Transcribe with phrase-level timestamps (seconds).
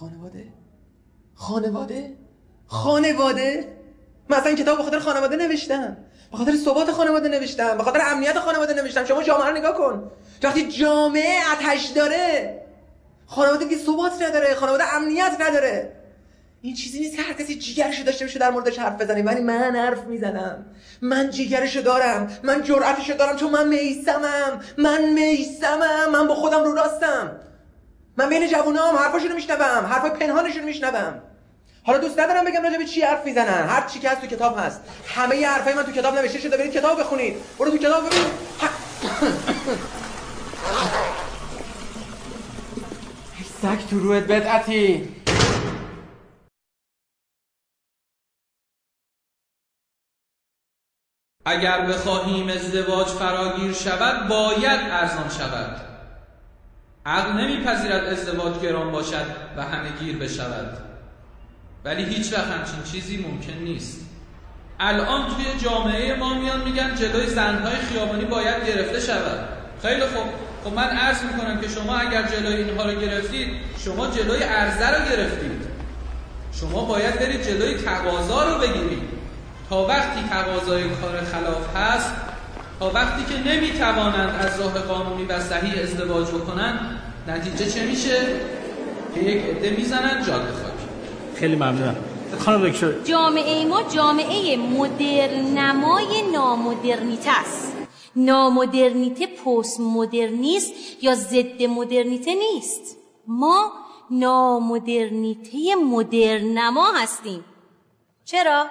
[0.00, 0.44] خانواده؟
[1.34, 2.16] خانواده؟
[2.66, 3.76] خانواده؟
[4.28, 5.96] من اصلا کتاب به خاطر خانواده نوشتم.
[6.32, 7.76] به خاطر ثبات خانواده نوشتم.
[7.76, 9.04] به خاطر امنیت خانواده نوشتم.
[9.04, 10.10] شما جامعه رو نگاه کن.
[10.42, 12.60] وقتی جامعه آتش داره
[13.26, 15.92] خانواده که ثبات نداره خانواده امنیت نداره.
[16.62, 19.22] این چیزی نیست که هر کسی جیگرشو داشته باشه در موردش حرف بزنه.
[19.22, 20.66] ولی من حرف می‌زنم.
[21.02, 22.38] من جیگرشو دارم.
[22.42, 23.36] من جرأتشو دارم.
[23.36, 27.40] چون من میسمم من میسمم من با خودم رو راستم.
[28.16, 31.22] من بین جوونام حرفاشونو میشنوم حرفای پنهانشون میشنوم.
[31.82, 33.68] حالا دوست ندارم بگم راجع به چی حرف می‌زنن.
[33.68, 34.80] هر چی که هست تو کتاب هست.
[35.06, 37.36] همه حرفای من تو کتاب نوشته شده برید کتاب بخونید.
[37.58, 38.24] برو تو کتاب ببین.
[43.62, 45.16] سگ تو روت بدعتی.
[51.44, 55.89] اگر بخواهیم ازدواج فراگیر شود باید ارزان شود.
[57.06, 60.78] عقل نمیپذیرد ازدواج گران باشد و همه گیر بشود.
[61.84, 64.00] ولی هیچ وقت همچین چیزی ممکن نیست.
[64.80, 69.48] الان توی جامعه ما میان میگن جلوی زنهای خیابانی باید گرفته شود.
[69.82, 70.26] خیلی خوب.
[70.64, 73.48] خب من عرض می‌کنم که شما اگر جلوی اینها رو گرفتید
[73.84, 75.62] شما جلوی عرضه رو گرفتید.
[76.52, 79.02] شما باید برید جلوی تقاضا رو بگیرید.
[79.70, 82.14] تا وقتی تقاضای کار خلاف هست
[82.80, 88.40] تا وقتی که نمی‌توانند از راه قانونی و صحیح ازدواج بکنن نتیجه چه میشه؟
[89.14, 90.72] که یک عده می‌زنن جاده خاک
[91.34, 91.96] خیلی ممنونم.
[92.38, 92.92] خانم دکتر.
[92.92, 97.72] جامعه ما جامعه مدرنمای نامدرنیته است
[98.16, 102.96] نامدرنیته پست مدرنیست یا ضد مدرنیته نیست.
[103.26, 103.72] ما
[104.10, 107.44] نامدرنیته مدرنما هستیم.
[108.24, 108.66] چرا؟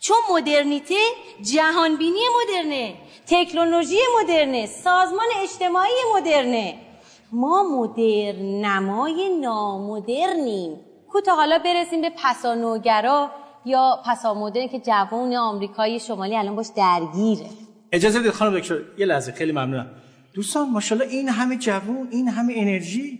[0.00, 0.94] چون مدرنیته
[1.42, 2.94] جهانبینی مدرنه
[3.26, 6.74] تکنولوژی مدرنه سازمان اجتماعی مدرنه.
[7.32, 10.80] ما مدرنمای نامدرنیم.
[11.08, 13.30] کو حالا برسیم به پسانوگرا
[13.64, 17.46] یا پسامدرن که جوان آمریکایی شمالی الان باش درگیره.
[17.92, 19.90] اجازه بدید خانم دکتر یه لحظه خیلی ممنونم.
[20.34, 23.18] دوستان ماشاءالله این همه جوون این همه انرژی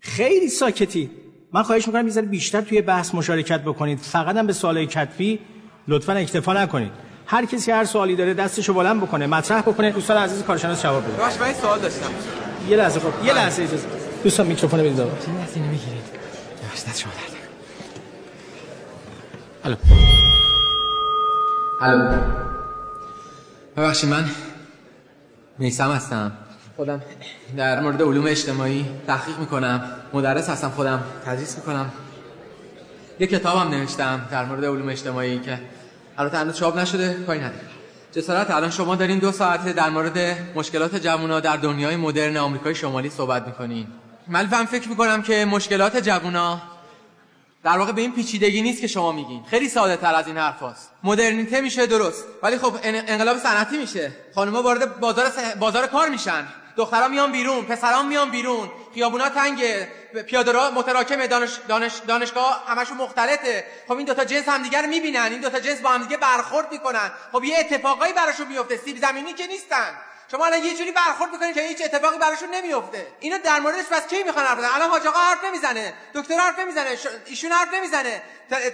[0.00, 1.10] خیلی ساکتی.
[1.52, 3.98] من خواهش می‌کنم یه بیشتر توی بحث مشارکت بکنید.
[3.98, 5.40] فقط هم به سوالای کتفی
[5.88, 6.92] لطفا اکتفا نکنید.
[7.26, 9.90] هر کسی هر سوالی داره دستشو بلند بکنه مطرح بکنه.
[9.90, 11.12] دوستان عزیز کارشناس جواب بده.
[11.12, 12.10] باش من سوال داشتم.
[12.68, 13.86] یه لحظه خب یه لحظه اجازه.
[14.24, 16.04] دوستان میکروفون بدید آقا چه دستی نمی‌گیرید؟
[16.62, 17.34] یواش دست شما درد
[19.64, 19.76] الو.
[21.82, 22.18] الو.
[23.76, 24.30] ببخشید من
[25.58, 26.32] میسم هستم.
[26.76, 27.02] خودم.
[27.56, 29.84] در مورد علوم اجتماعی تحقیق می‌کنم.
[30.12, 31.92] مدرس هستم خودم تدریس می‌کنم.
[33.18, 35.60] یه کتابم نوشتم در مورد علوم اجتماعی که
[36.18, 37.60] البته هنوز چاپ نشده کاری نداره
[38.12, 40.18] جسارت الان شما دارین دو ساعته در مورد
[40.54, 43.86] مشکلات جوونا در دنیای مدرن آمریکای شمالی صحبت می‌کنین.
[44.28, 46.62] من فهم فکر می‌کنم که مشکلات جوونا
[47.64, 49.42] در واقع به این پیچیدگی نیست که شما میگین.
[49.50, 50.90] خیلی ساده تر از این حرف هست.
[51.04, 54.12] مدرنیته میشه درست ولی خب انقلاب صنعتی میشه.
[54.34, 55.24] خانم‌ها وارد بازار
[55.60, 56.44] بازار کار میشن.
[56.76, 58.70] دخترها میان بیرون پسران میان بیرون.
[58.94, 59.88] خیابونا تنگه
[60.26, 63.64] پیاده را متراکم دانش, دانش دانشگاه همشون مختلطه.
[63.88, 65.28] خب این دوتا جنس همدیگه رو می‌بینن.
[65.30, 67.10] این دوتا جنس با همدیگه برخورد می‌کنن.
[67.32, 69.98] خب یه اتفاقایی براشون میفته سیب زمینی که نیستن.
[70.30, 74.06] شما الان یه جوری برخورد می‌کنید که هیچ اتفاقی براشون نمیفته اینو در موردش پس
[74.06, 75.94] کی می‌خوان حرف بزنن؟ الان حاج آقا حرف نمی‌زنه.
[76.14, 76.98] دکتر حرف نمی‌زنه.
[77.26, 78.22] ایشون حرف نمی‌زنه.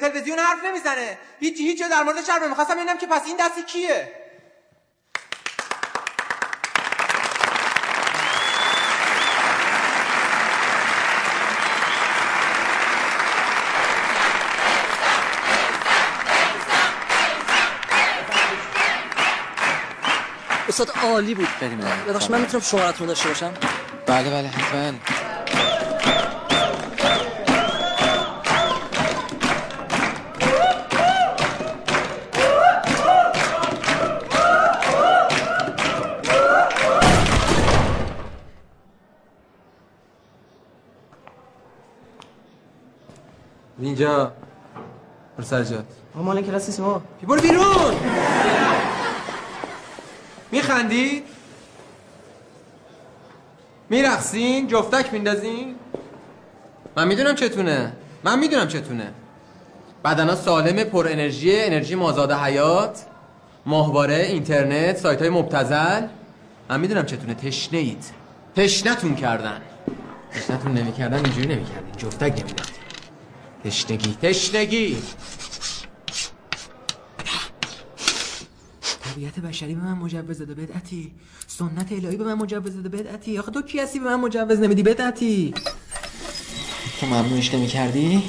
[0.00, 1.18] تلویزیون حرف نمی‌زنه.
[1.40, 4.19] هیچ هیچ در موردش حرف نمی‌خواستم ببینم که پس این دستی کیه؟
[20.80, 21.80] استاد عالی بود بریم.
[22.08, 23.52] ببخش من می‌تونم شمارتون داشته باشم؟
[24.06, 24.92] بله بله حتما.
[43.78, 44.32] اینجا
[45.36, 45.84] برو سر جات.
[46.14, 48.69] ما مال کلاس ما برو بیرون!
[50.52, 51.24] میخندید
[53.90, 55.74] میرقصین؟ جفتک میندازین؟
[56.96, 57.92] من می‌دونم چتونه.
[58.24, 59.12] من می‌دونم چتونه.
[60.04, 63.04] بدنا سالم پر انرژی انرژی مازاد حیات
[63.66, 66.06] ماهواره اینترنت سایت های مبتزل.
[66.68, 67.34] من می‌دونم چتونه.
[67.34, 68.04] تشنه اید
[68.56, 69.60] تشنتون کردن.
[70.32, 71.92] تشنتون نمی‌کردن اینجوری نمی‌کردین.
[71.96, 72.74] جفتک نمی‌دادین
[73.64, 74.16] تشنگی.
[74.22, 74.96] تشنگی.
[79.20, 81.12] طبیعت بشری به من مجوز داده بدعتی.
[81.46, 83.38] سنت الهی به من مجوز داده بدعتی.
[83.38, 85.54] آخه تو کی هستی به من مجوز نمیدی بدعتی؟
[87.00, 88.22] تو ممنونش نمی کردی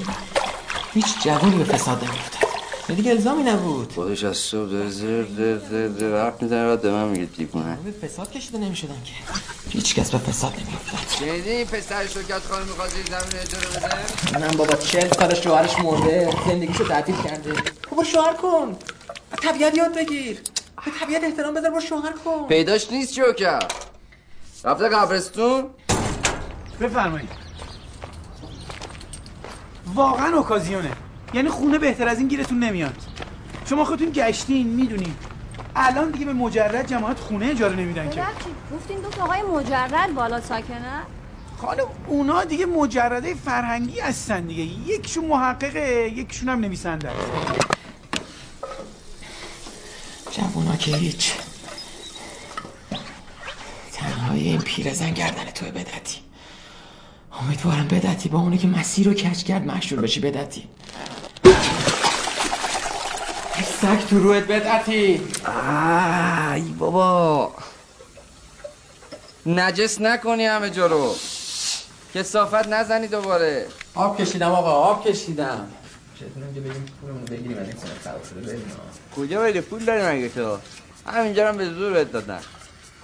[0.94, 2.50] هیچ جوونی به فساد نمیافتاد.
[2.90, 3.92] یه دیگه الزامی نبود.
[3.94, 7.78] خودش از صبح داره زر در در در حرف می‌زنه بعد به من میگه دیوونه
[7.84, 9.14] به فساد کشیده نمی‌شدن که.
[9.70, 11.00] هیچ کس به فساد نمیافتاد.
[11.20, 15.80] شنیدی این پسر شوکت خانم می‌خواد زیر زمین اجاره بده؟ من بابا چل سال شوهرش
[15.80, 17.54] مرده زندگیشو تعطیل کرده.
[17.90, 18.76] بابا شوهر کن.
[19.42, 20.38] طبیعت یاد بگیر.
[20.86, 22.48] به طبیعت احترام بذار با شوهر کن.
[22.48, 23.74] پیداش نیست شوکت
[24.64, 25.70] رفته قبرستون؟
[26.82, 27.30] بفرمایید.
[29.96, 30.92] واقعا اوکازیونه.
[31.34, 32.96] یعنی خونه بهتر از این گیرتون نمیاد.
[33.66, 35.16] شما خودتون گشتین می‌دونین.
[35.76, 38.24] الان دیگه به مجرد جماعت خونه اجاره نمیدن که.
[38.76, 41.02] گفتین دو تا آقای مجرد بالا ساکنه
[41.58, 44.64] خانم اونا دیگه مجرده فرهنگی هستن دیگه.
[44.64, 47.18] یکشون محققه یکشون هم نویسنده است.
[50.32, 51.34] جوونا که هیچ.
[53.94, 56.18] تنهایی این پیرزن گردن توی بدتی.
[57.42, 60.68] امیدوارم بدتی با اونی که مسیر رو کش کرد مشهور بشی بدتی.
[63.82, 65.22] سگ تو روحت بدتی.
[66.56, 67.52] ای بابا.
[69.46, 71.16] نجس نکنی همه جا رو.
[72.16, 73.68] کسافت نزنی دوباره.
[73.96, 75.68] آب کشیدم آقا آب کشیدم.
[76.22, 78.72] چطور اینجا بگیم پولمون بگیریم از این سنت خراب شده بریم
[79.16, 80.58] کجا بری پول داری مگه تو
[81.08, 82.40] همینجا هم به زور بهت دادن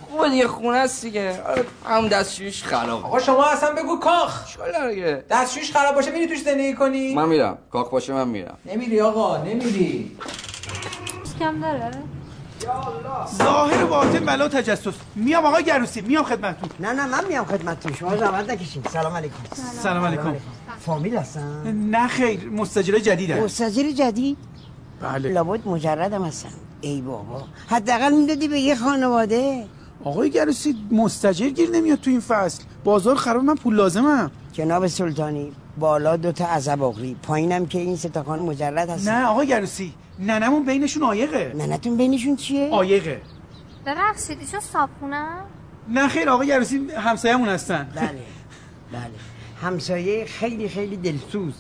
[0.02, 4.90] خوبه دیگه خونه است دیگه آره، همون دستشویش خراب آقا شما اصلا بگو کاخ شالا
[4.90, 9.02] دیگه دستشویش خراب باشه میری توش زندگی کنی من میرم کاک باشه من میرم نمیری
[9.02, 10.18] آقا نمیری
[11.40, 11.92] کم داره
[13.38, 14.94] ظاهر و باطن بلا تجسس.
[15.16, 16.70] میام آقا گروسی میام خدمتتون.
[16.80, 17.94] نه نه من میام خدمتتون.
[17.94, 18.84] شما زحمت نکشین.
[18.94, 19.36] سلام علیکم.
[19.84, 20.36] سلام علیکم.
[20.80, 24.38] فامیل هستن نه خیر مستجر جدیدن مستجر جدید؟
[25.02, 25.30] بله.
[25.30, 26.50] لابد مجردم هستن
[26.82, 27.44] ای بابا.
[27.68, 29.66] حداقل می‌دادی به یه خانواده؟
[30.04, 32.64] آقای گروسی مستجر گیر نمیاد تو این فصل.
[32.84, 38.10] بازار خراب من پول لازمم جناب سلطانی بالا دوتا عزب اغری پایینم که این سه
[38.10, 39.12] تا خانم مجرد هستن.
[39.12, 43.22] نه آقای گروسی ننمون بینشون آیقه ننتون بینشون چیه؟ آیقه
[43.86, 45.28] ببخشید ایشون صابخونه؟
[45.90, 47.92] نه خیر آقای گروسی همسایه‌مون هستن.
[47.96, 48.10] بله.
[48.94, 49.12] بله.
[49.62, 51.54] همسایه خیلی خیلی دلسوز.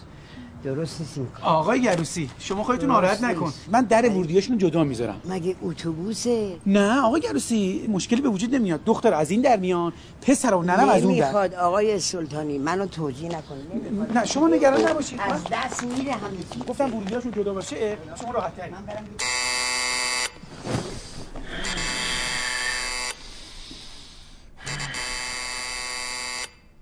[0.64, 1.46] درست نیست این کار.
[1.46, 3.54] آقای گروسی شما خودتون ناراحت نکن.
[3.72, 5.22] من در ورودیاشون جدا می‌ذارم.
[5.26, 8.84] مگه اتوبوسه؟ نه آقای گروسی مشکلی به وجود نمیاد.
[8.86, 11.24] دختر از این در میان پسر و ننم از اون در.
[11.24, 15.20] نمی‌خواد آقای سلطانی منو توجیه نکنید نه شما نگران نباشید.
[15.20, 16.38] از دست میره همه
[16.70, 18.72] گفتم ورودیاشون جدا باشه شما راحت تری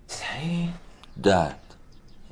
[0.08, 0.70] سعید
[1.24, 1.65] درد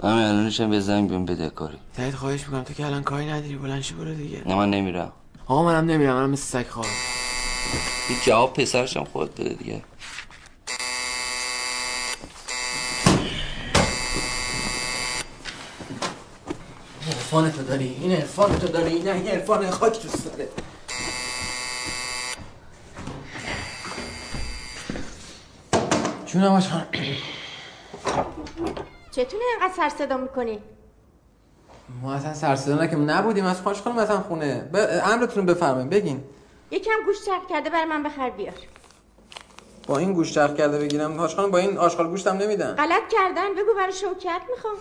[0.04, 1.78] همین الانش هم به زنگ بهم بده کاری.
[1.98, 4.42] سعید خواهش می‌کنم تو که الان کاری نداری بلند شو برو دیگه.
[4.46, 5.12] نه من نمیرم.
[5.48, 6.90] آقا منم نمیرم منم مثل سگ خوابم
[8.10, 9.82] این جواب پسرش هم خود بده دیگه.
[17.02, 20.48] این عرفان تو داری این عرفان تو داری نه این عرفان خاک دوست داره
[26.26, 26.86] جونم آشان
[29.16, 30.60] چتونه اینقدر سر صدا می‌کنی؟
[32.02, 33.10] ما اصلا سرصدا نکردیم.
[33.10, 33.46] نبودیم.
[33.46, 34.70] از خواهش کنم مثلا خونه.
[34.74, 34.76] ب...
[35.04, 36.24] امرتون رو بفرمایید بگین.
[36.72, 38.54] یکم گوش چرخ کرده برای من بخر بیار.
[39.88, 41.18] با این گوشت چرخ کرده بگیرم.
[41.18, 42.76] هاش خانم با این آشغال گوشتم نمیدن.
[42.76, 43.54] غلط کردن.
[43.54, 44.76] بگو برای شوکت می‌خوام.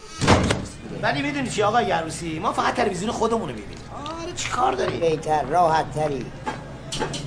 [1.03, 3.79] ولی می‌دونی چی آقا گروسی ما فقط تلویزیون خودمون رو می‌بینیم.
[4.23, 6.27] آره چی کار داری بهتر راحت تری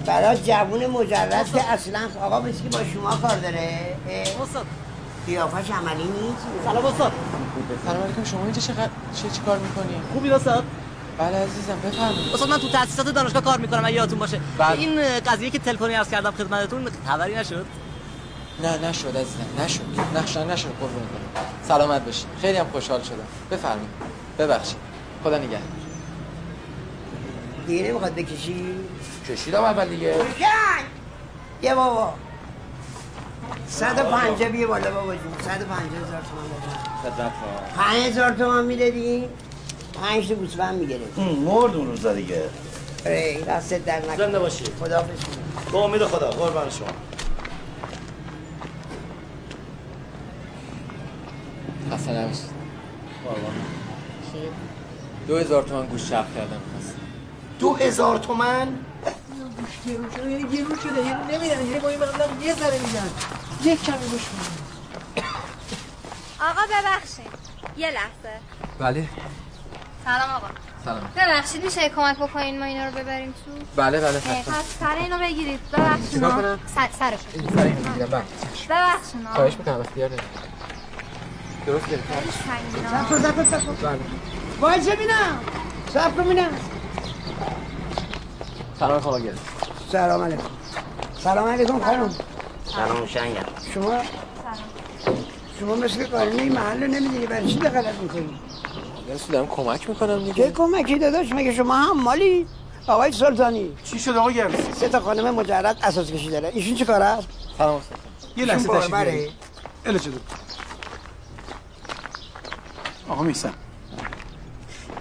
[0.05, 3.95] برای جوون مجرد که اصلا آقا که با شما کار داره.
[5.27, 6.46] قیافش عملی نیست.
[6.65, 7.12] سلام استاد.
[7.86, 8.24] سلام علیکم.
[8.24, 10.63] شما اینجا چقدر چه چی کار می‌کنی؟ خوبی استاد؟
[11.17, 12.34] بله عزیزم بفرمایید.
[12.34, 13.86] استاد من تو تاسیسات دانشگاه کار می‌کنم.
[13.86, 14.39] اگه یادتون باشه.
[14.58, 14.79] بله.
[14.79, 17.65] این قضیه که تلفنی عرض کردم خدمتتون خبری نشد؟
[18.63, 19.63] نه نشد عزیزم.
[19.63, 19.82] نشد.
[20.15, 20.67] نشد نشد.
[20.67, 21.46] قربونت برم.
[21.67, 22.25] سلامت باشی.
[22.41, 23.27] خیلی هم خوشحال شدم.
[23.51, 23.89] بفرمایید.
[24.39, 24.77] ببخشید.
[25.24, 25.60] خدا نگهدار.
[27.67, 28.75] دیگه نمی‌خواد بکشی؟
[29.29, 30.15] کشیدم اول دیگه.
[31.62, 32.13] یه بابا.
[33.67, 35.33] صد و پنجه بیه بالا بابا جون.
[35.41, 37.75] صد و پنجه هزار تومن بده.
[37.77, 39.27] پنج هزار تومن می‌دادی
[40.01, 41.19] پنج تا گوسفند می‌گرفت.
[41.19, 42.43] مرد اون روزا دیگه.
[43.05, 44.17] ای دستت در نکنه.
[44.17, 44.63] زنده باشی.
[44.79, 45.19] خداحافظ
[45.71, 46.87] با امید خدا قربان شما.
[51.91, 52.55] خسته نباشید.
[55.27, 56.61] دو هزار تومن گوش چرخ کردم.
[56.71, 56.99] خواستم
[57.59, 58.67] دو هزار تومن
[59.86, 63.10] گرون شده یعنی گرون شده یعنی نمیدن یعنی با این مقدار یه ذره میدن
[63.63, 64.65] یک کمی گوش میدن
[66.41, 67.31] آقا ببخشید.
[67.77, 68.39] یه لحظه.
[68.79, 69.10] بله.
[70.05, 70.48] سلام آقا.
[70.86, 71.12] سلام.
[71.17, 75.60] ببخشید میشه کمک بکنین ما اینا رو ببریم تو؟ بله بله پس سر اینو بگیرید.
[75.72, 76.22] ببخشید؟
[77.00, 78.24] سر این سر اینو می‌گیرم بله.
[78.69, 79.27] ببخشید.
[79.36, 80.25] خواهش می‌کنم اختیار دارید
[81.65, 82.07] درست گرفت.
[83.10, 84.00] کن سب کن سب کن
[84.60, 85.39] وایسه بینم
[86.27, 86.50] بینم
[88.79, 89.54] سلام گرفت.
[89.92, 90.44] سلام علیکم.
[91.24, 92.10] سلام علیکم خانم.
[92.65, 94.01] سلام شنگم شما
[95.60, 98.39] شما مثل قانون این محل رو نمی‌دونی برای چی دخالت می‌کنی؟
[99.08, 100.44] درست دارم کمک می‌کنم دیگه.
[100.44, 102.48] چه کمکی داداش؟ مگه شما هم مالی؟
[102.88, 103.77] آقای سلطانی.
[103.84, 106.51] چی شد آقا گرم؟ سه تا خانم مجرد اساس کشی داره.
[106.54, 107.27] ایشون چی کار است؟
[107.58, 107.82] سلام
[108.38, 108.94] یه لحظه تشریف.
[108.94, 109.32] بیارید.
[109.86, 110.10] اله چه
[113.10, 113.54] آقا میسم.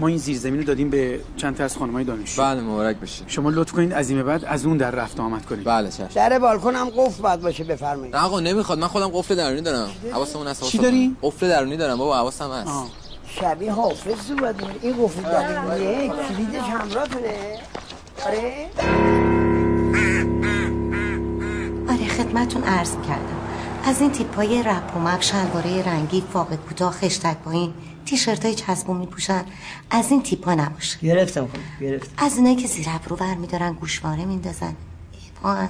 [0.00, 2.42] ما این زیرزمین رو دادیم به چند تا از خانمای دانشجو.
[2.42, 3.24] بله مبارک بشه.
[3.26, 5.64] شما لطف کنید از این به بعد از اون در رفت آمد کنید.
[5.64, 6.08] بله چشم.
[6.14, 8.16] در بالکن هم قفل باید باشه بفرمایید.
[8.16, 8.78] نه آقا نمی‌خواد.
[8.78, 9.90] من خودم قفل درونی دارم.
[10.12, 12.70] حواسمون هست چی داری؟ قفل درونی دارم بابا حواسم هست.
[13.26, 14.54] شبیه حافظ صورت.
[14.82, 16.08] این قفل درونیه.
[16.08, 17.58] کلیدش همراهتونه.
[18.26, 18.70] آره؟
[21.88, 23.43] آره خدمتون عرض کردم.
[23.87, 27.75] از این تیپای رپ و مپ شلواره رنگی فاق کوتاه خشتک پایین
[28.07, 29.45] تیشرت های چسبون میپوشن
[29.91, 30.99] از این تیپا نباشه.
[31.00, 32.25] گرفتم خانم گرفتم.
[32.25, 34.76] از اینایی که زیر ابرو ور میدارن گوشواره میندازن.
[35.12, 35.69] ایوان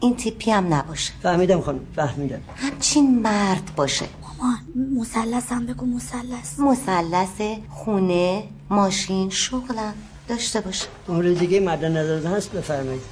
[0.00, 1.12] این تیپی هم نباشه.
[1.22, 2.40] فهمیدم خانم فهمیدم.
[2.56, 4.06] همچین مرد باشه.
[4.22, 4.58] مامان
[4.98, 6.58] مثلث هم بگو مثلث.
[6.58, 7.40] مثلث
[7.70, 9.94] خونه ماشین شغلم
[10.28, 10.86] داشته باشه.
[11.08, 13.02] مورد دیگه مد نظر هست بفرمایید.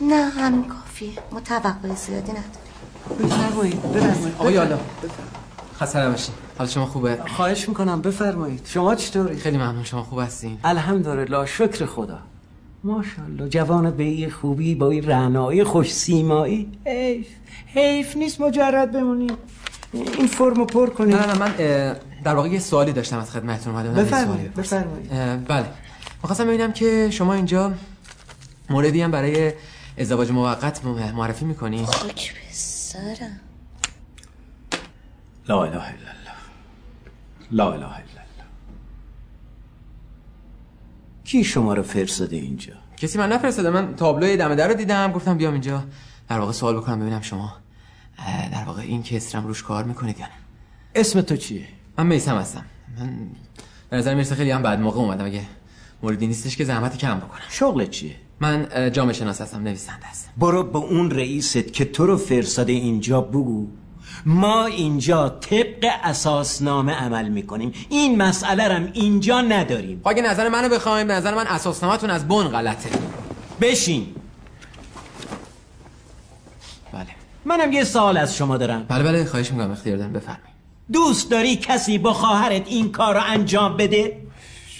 [0.00, 1.12] نه همین کافیه.
[1.32, 2.61] ما توقع زیادی نداریم
[3.12, 4.34] بفرمایید بفرمایید.
[4.38, 4.78] آقا یالا
[5.80, 6.34] خسته نباشین.
[6.58, 8.60] حال شما خوبه؟ خواهش می‌کنم بفرمایید.
[8.64, 12.18] شما چطوری؟ خیلی ممنون شما خوب هستین؟ الحمدلله شکر خدا.
[12.84, 16.72] ماشاءالله جوانت به این خوبی با این رعنایی خوش سیمایی.
[16.86, 17.26] حیف
[17.66, 19.26] حیف نیست مجرد بمونی.
[19.92, 21.12] این فرمو پر کنی.
[21.14, 21.54] نه نه من
[22.24, 24.54] در واقع یه سوالی داشتم از خدمتتون سوالی بفرمایید.
[24.54, 25.10] بفرمایید
[25.48, 25.66] بله.
[26.22, 27.72] می‌خواستم ببینم که شما اینجا
[28.70, 29.52] موردی هم برای
[29.98, 31.86] ازدواج موقت معرفی می‌کنی؟
[32.92, 33.40] سرم
[35.48, 36.36] لا اله الا الله
[37.50, 38.46] لا اله الا الله
[41.24, 45.36] کی شما رو فرستاده اینجا کسی من نفرستاده من تابلوی دم در رو دیدم گفتم
[45.36, 45.84] بیام اینجا
[46.28, 47.56] در واقع سوال بکنم ببینم شما
[48.52, 50.32] در واقع این کسرم روش کار می‌کنید یا نه
[50.94, 51.68] اسم تو چیه
[51.98, 52.64] من میسم هستم
[52.98, 53.28] من
[53.90, 55.42] به نظر می‌رسه خیلی هم بعد موقع اومدم اگه
[56.02, 60.30] موردی نیستش که زحمت کم بکنم شغلت چیه من جامعه شناس هستم نویسنده هستم.
[60.36, 63.66] برو به اون رئیست که تو رو فرستاده اینجا بگو.
[64.26, 67.72] ما اینجا طبق اساسنامه عمل می‌کنیم.
[67.88, 70.00] این مسئله رم اینجا نداریم.
[70.00, 72.90] خب اگه نظر منو بخوایم به نظر من اساسنامتون از بن غلطه.
[73.60, 74.06] بشین.
[76.92, 77.06] بله.
[77.44, 78.84] منم یه سوال از شما دارم.
[78.88, 80.12] بله بله خواهش می‌کنم اختیار دارم.
[80.12, 80.52] بفرمایید.
[80.92, 84.16] دوست داری کسی با خواهرت این کار رو انجام بده؟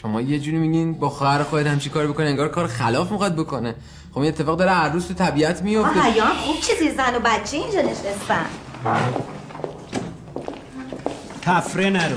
[0.02, 3.74] شما یه جوری میگین با خواهر خودت همچی کار بکنه انگار کار خلاف می‌خواد بکنه.
[4.12, 7.20] خب این اتفاق داره هر روز تو طبیعت میفته آقا یا خوب چیزی زن و
[7.20, 8.46] بچه اینجا نشستن.
[11.42, 12.16] تفره نرو.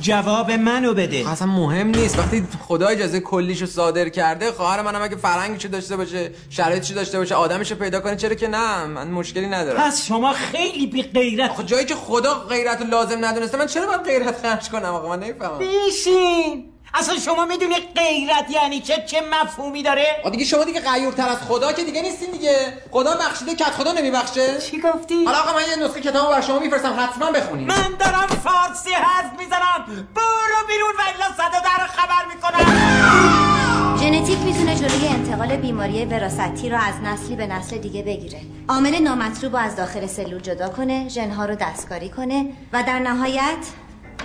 [0.00, 1.30] جواب منو بده.
[1.30, 2.18] اصلا مهم نیست.
[2.18, 7.34] وقتی خدا اجازه کلیشو صادر کرده خواهر منم اگه فرهنگشو داشته باشه شرایطشو داشته باشه
[7.34, 9.80] آدمشو پیدا کنه چرا که نه؟ من مشکلی ندارم.
[9.80, 11.50] پس شما خیلی بی غیرت.
[11.50, 15.20] آخه جایی که خدا غیرت لازم ندونسته من چرا باید غیرت خرج کنم؟ آقا من
[15.20, 15.58] نمی‌فهمم.
[15.58, 16.64] بشین.
[16.94, 21.38] اصلا شما می‌دونی غیرت یعنی چه چه مفهومی داره؟ آ دیگه شما دیگه غیورتر از
[21.38, 22.72] خدا که دیگه نیستین دیگه.
[22.90, 24.58] خدا بخشیده کت خدا نمیبخشه.
[24.58, 28.26] چی گفتی؟ حالا آقا من یه نسخه کتابو بر شما میفرستم حتما بخونید من دارم
[28.26, 30.06] فارسی حرف می‌زنم.
[30.14, 33.96] برو بیرون و الا صدا در خبر می‌کنم.
[33.96, 38.40] ژنتیک می‌تونه جلوی انتقال بیماری وراثتی رو از نسلی به نسل دیگه بگیره.
[38.68, 43.66] عامل نامطلوب رو از داخل سلول جدا کنه ژنها رو دستکاری کنه و در نهایت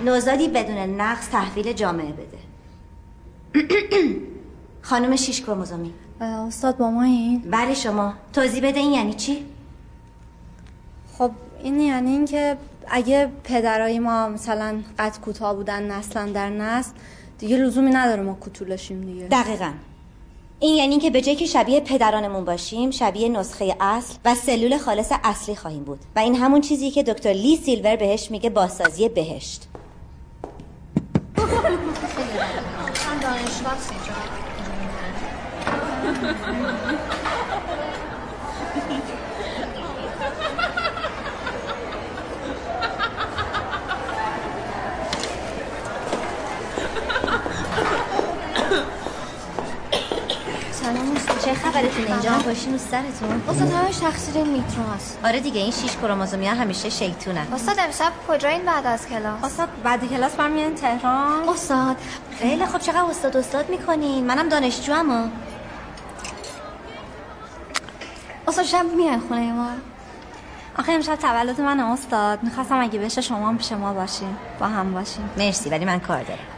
[0.05, 2.34] نوزادی بدون نقص تحویل جامعه بده.
[4.81, 5.93] خانم شیش کروموزومی.
[6.21, 7.41] استاد با ما این.
[7.51, 8.13] بله شما.
[8.33, 9.45] توضیح بده این یعنی چی؟
[11.17, 11.31] خب
[11.63, 12.57] این یعنی این که
[12.87, 16.91] اگه پدرای ما مثلا قد کوتاه بودن نسلا در نسل
[17.39, 19.27] دیگه لزومی نداره ما کوتولشیم دیگه.
[19.27, 19.71] دقیقا.
[20.59, 25.11] این یعنی که به جای که شبیه پدرانمون باشیم شبیه نسخه اصل و سلول خالص
[25.23, 25.99] اصلی خواهیم بود.
[26.15, 29.67] و این همون چیزی که دکتر لی سیلور بهش میگه بازسازی بهشت.
[33.65, 34.15] من دانشگاه
[38.89, 39.15] اینجا
[50.71, 53.41] سلام استاد چه خبرتون اینجا؟ باشین رو سرتون.
[53.49, 55.19] استاد همش تقصیر میترو هست.
[55.25, 59.69] آره دیگه این شیش کروموزومی ها همیشه شیطونن استاد امشب کجایین بعد از کلاس؟ استاد
[59.83, 61.49] بعد کلاس برمیان تهران.
[61.49, 61.95] استاد
[62.39, 65.27] خیلی خب چقدر استاد استاد می‌کنین؟ منم دانشجو اما
[68.47, 69.69] استاد شب میان خونه ما.
[70.79, 72.43] آخه امشب تولد من استاد.
[72.43, 75.29] می‌خواستم اگه بشه شما هم پیش ما باشیم با هم باشیم.
[75.37, 76.54] مرسی ولی من کار دارم.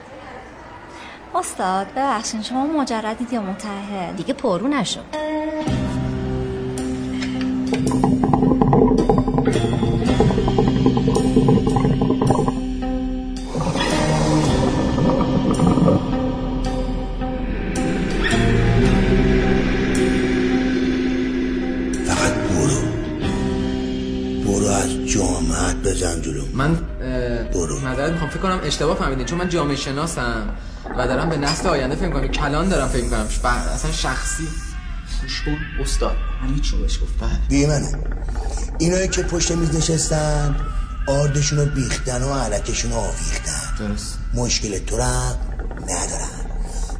[1.35, 4.99] استاد ببخشین شما مجردید یا متحد دیگه پرو نشو.
[22.05, 22.81] فقط برو.
[24.45, 26.41] برو از جامعت بزن جلو.
[26.53, 26.75] من
[27.53, 27.79] برو.
[27.79, 28.29] معذرت می‌خوام.
[28.29, 30.49] فکر کنم اشتباه فهمیدین چون من جامعه شناسم.
[30.95, 33.27] و دارم به نسل آینده فکر کنم کلان دارم فکر کنم
[33.73, 34.47] اصلا شخصی.
[35.21, 36.15] خوش کن استاد.
[36.41, 37.19] همین چون بهش گفت.
[37.19, 37.39] بله.
[37.49, 37.87] بی منو
[38.77, 40.55] اینایی که پشت میز نشستن
[41.07, 43.75] آردشون رو بیختن و علکشون رو آویختن.
[43.79, 44.17] درست.
[44.33, 45.35] مشکل تو هم
[45.83, 46.47] ندارن.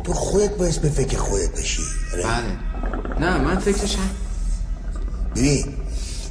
[0.03, 2.67] تو خودت باید به فکر خودت بشی؟ بله.
[3.20, 4.10] نه من فکرش هم
[5.36, 5.74] ببین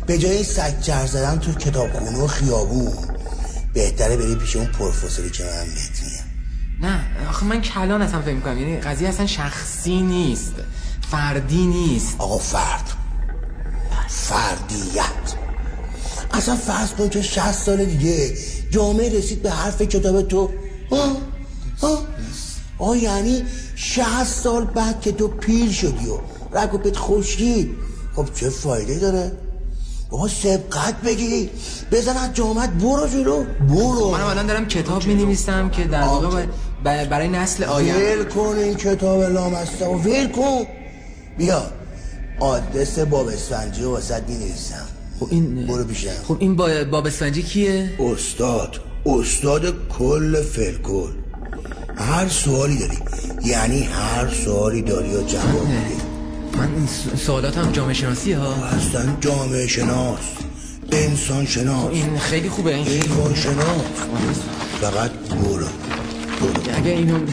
[0.07, 2.93] به جای سکچر زدن تو کتابخونه و خیابون
[3.75, 6.06] بهتره بری پیش اون پروفسوری که من بهت
[6.81, 8.59] نه آخه من کلان اصلا فکر می‌کنم.
[8.59, 10.55] یعنی قضیه اصلا شخصی نیست.
[11.11, 12.15] فردی نیست.
[12.19, 12.93] آقا فرد.
[14.09, 15.35] فردیت.
[16.33, 18.35] اصلا فرض کن که 60 سال دیگه
[18.71, 20.51] جامعه رسید به حرف کتاب تو.
[20.91, 21.17] آه
[21.81, 21.99] آه
[22.79, 23.43] آه یعنی
[23.77, 26.19] 60 سال بعد که تو پیر شدی و
[26.59, 27.75] رگ و پت خشکی.
[28.17, 29.33] خب چه فایده داره؟
[30.11, 31.51] بابا سبقت بگی.
[31.93, 33.45] بزن از جامعت برو جلو.
[33.45, 34.11] برو.
[34.11, 36.47] من الان دارم کتاب می نویسم که در واقع
[36.87, 38.17] برای نسل آینده.
[38.17, 40.67] ول کن این کتاب لامسته و ول کن.
[41.39, 41.63] بیا.
[42.41, 44.87] آدرس باب اسفنجی و واسط می نویسم.
[45.21, 46.11] خب این برو پیشم.
[46.29, 46.69] خب این با...
[46.91, 48.81] باب اسفنجی کیه؟ استاد.
[49.07, 51.13] استاد کل فلکل.
[51.97, 52.99] هر سوالی داری.
[53.45, 55.95] یعنی هر سوالی داری و جواب میدی.
[56.59, 58.55] من این سوالاتم جامعه شناسی ها.
[58.55, 60.21] اصلا جامعه شناس.
[60.93, 61.85] انسان شناس.
[61.85, 62.75] خب این خیلی خوبه.
[62.75, 63.03] این
[63.35, 64.37] شناس.
[64.81, 65.67] فقط برو.
[66.75, 67.27] اگه اینو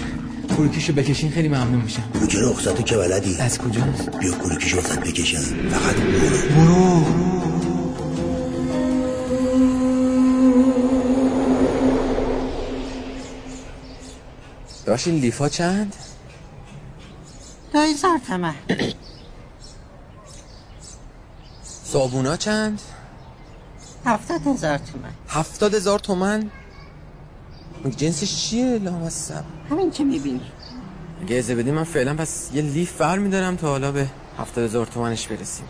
[0.49, 2.03] کروکیشو بکشین خیلی ممنون میشم.
[2.21, 3.37] کجا رخصت که بلدی.
[3.39, 5.69] از کجاست؟ بیا کروکیشو وسط بکشن.
[5.69, 6.65] فقط برو.
[6.65, 7.33] برو.
[14.85, 15.95] داشت این لیفا چند؟
[17.73, 18.55] دو هزار تومن
[21.83, 22.81] صابونا چند؟
[24.05, 25.11] هفتاد هزار تومن.
[25.29, 26.51] هفتاد هزار تومن؟
[27.89, 30.41] جنسش چیه؟ لامصب؟ همین که می‌بینی؟
[31.21, 34.07] اگه ازه بدی من فعلا پس یه لیف بر میدارم تا حالا به
[34.39, 35.65] هفتاد هزار تومنش برسیم.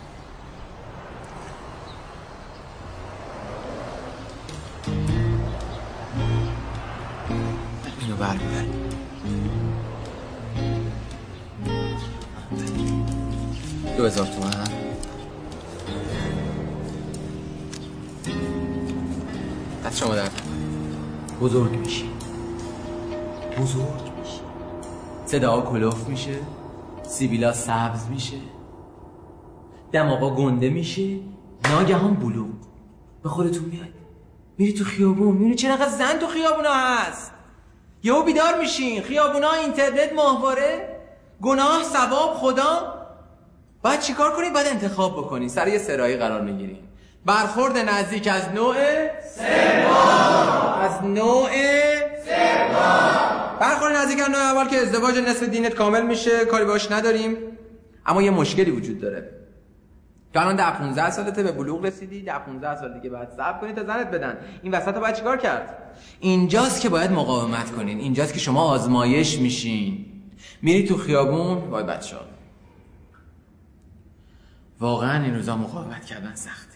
[8.00, 8.84] اینو بر میدارم
[13.96, 14.64] دو هزار تومن.
[19.84, 20.28] دست شما در
[21.40, 22.10] بزرگ میشی.
[23.58, 24.40] بزرگ میشی.
[25.26, 26.36] صدا کلوف میشه
[27.02, 28.36] سیبیلا سبز میشه
[29.92, 31.18] دماغا گنده میشه
[31.70, 32.48] ناگهان بلوغ.
[33.22, 33.88] به خودتون میاد
[34.58, 37.32] میری تو خیابون میری چرا زن تو خیابونا هست.
[38.02, 39.02] یهو بیدار میشین.
[39.02, 41.00] خیابونا اینترنت ماهواره.
[41.42, 42.94] گناه ثواب خدا.
[43.82, 46.78] باید چیکار کنید باید انتخاب بکنید سر یه سرایی قرار می‌گیرین
[47.26, 48.74] برخورد نزدیک از نوع
[49.36, 51.50] سوم از نوع
[52.24, 53.58] سوم.
[53.60, 57.36] برخورد نزدیک نوع اول که ازدواج نصف دینت کامل میشه کاری باش نداریم.
[58.06, 59.30] اما یه مشکلی وجود داره.
[60.34, 63.72] تو الان ده 15 سالته به بلوغ رسیدی ده 15 سال دیگه باید صبر کنی
[63.72, 64.38] تا زنت بدن.
[64.62, 65.76] این وسط باید چیکار کرد؟
[66.20, 68.00] اینجاست که باید مقاومت کنین.
[68.00, 70.06] اینجاست که شما آزمایش میشین.
[70.62, 72.22] میری تو خیابون وای بچه‌ها.
[74.80, 76.73] واقعا این روزا مقاومت کردن سخته.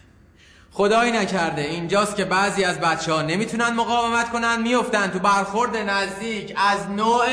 [0.73, 1.63] خدایی نکرده.
[1.63, 7.27] اینجاست که بعضی از بچه ها نمی‌تونن مقاومت کنن میفتن تو برخورد نزدیک از نوع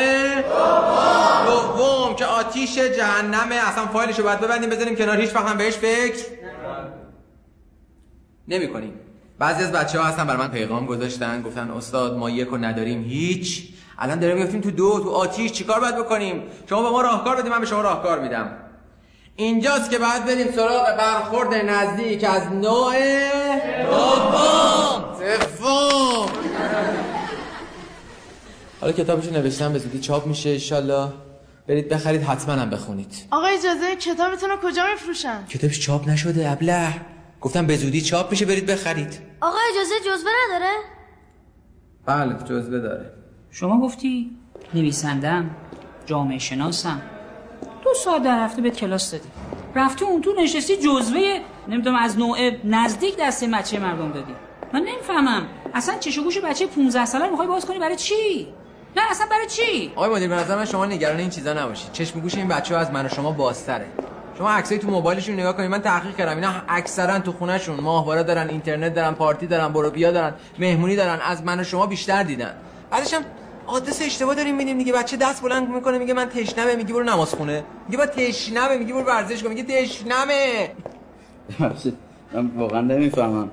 [1.45, 3.55] دوم که آتیش جهنمه.
[3.55, 5.21] اصلا فایلشو باید ببندیم بذاریم کنار.
[5.21, 6.25] هیچ هم بهش فکر
[8.47, 8.93] نمی کنیم
[9.39, 13.69] بعضی از بچه ها هستن بر من پیغام گذاشتن گفتن استاد ما یک نداریم هیچ.
[13.99, 17.51] الان داریم میفتیم تو دو تو آتیش چیکار باید بکنیم؟ شما به ما راهکار بدیم
[17.51, 18.64] من به شما راهکار میدم.
[19.35, 22.93] اینجاست که باید بریم سراغ برخورد نزدیک از نوع
[23.83, 25.05] دوم.
[25.57, 26.29] سوم.
[28.81, 31.07] حالا کتابشو نوشتم به زودی چاپ میشه انشالله.
[31.67, 33.27] برید بخرید حتما هم بخونید.
[33.31, 36.93] آقا اجازه کتابتون رو کجا میفروشن؟ کتابش چاپ نشده ابله.
[37.41, 39.19] گفتم به زودی چاپ میشه برید بخرید.
[39.41, 40.71] آقا اجازه جزوه نداره؟
[42.05, 43.11] بله جزوه داره.
[43.51, 44.31] شما گفتی
[44.73, 45.55] نویسندم
[46.05, 47.01] جامعه شناسم.
[47.85, 49.29] دو ساعت در هفته بهت کلاس دادی
[49.75, 54.35] رفتی اون تو نشستی جزوه نمی‌دونم از نوع نزدیک دست بچه مردم دادی.
[54.73, 55.47] من نمی‌فهمم.
[55.73, 58.47] اصلا چش گوش بچه 15 ساله می‌خوای باز کنی برای چی؟
[58.97, 61.91] نه اصلا برای چی؟ آقای مدیر به نظر من شما نگران این چیزا نباشید.
[61.91, 63.85] چشم گوش این بچه ها از من و شما بازتره.
[64.37, 65.71] شما عکسای تو موبایلشون نگاه کنید.
[65.71, 66.35] من تحقیق کردم.
[66.35, 71.19] اینا اکثرا تو خونهشون ماهواره دارن اینترنت دارن پارتی دارن برو بیا دارن مهمونی دارن.
[71.21, 72.53] از من و شما بیشتر دیدن.
[72.91, 73.15] بعدش
[73.67, 74.93] آدرس اشتباه داریم میدیم دیگه.
[74.93, 77.63] بچه دست بلند می‌کنه میگه من تشنمه میگه برو نماز خونه.
[77.88, 79.49] میگه با تشنمه میگه برو ورزش کن.
[79.49, 80.69] میگه تشنمه.
[82.34, 83.49] من واقعا نمی‌فهمم.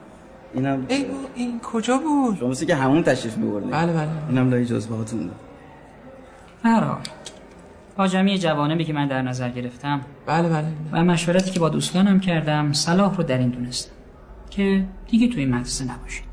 [0.55, 4.09] اینم ای این کجا بود؟ شما مثل که همون تشریف میبردید بله بله.
[4.29, 5.31] اینم لای جزبهاتون
[6.64, 6.96] هر
[7.96, 10.66] با جمعی جوانبی که من در نظر گرفتم بله بله.
[10.92, 13.92] و مشورتی که با دوستانم کردم صلاح رو در این دونستم
[14.51, 16.33] که دیگه توی این مدرسه نباشید.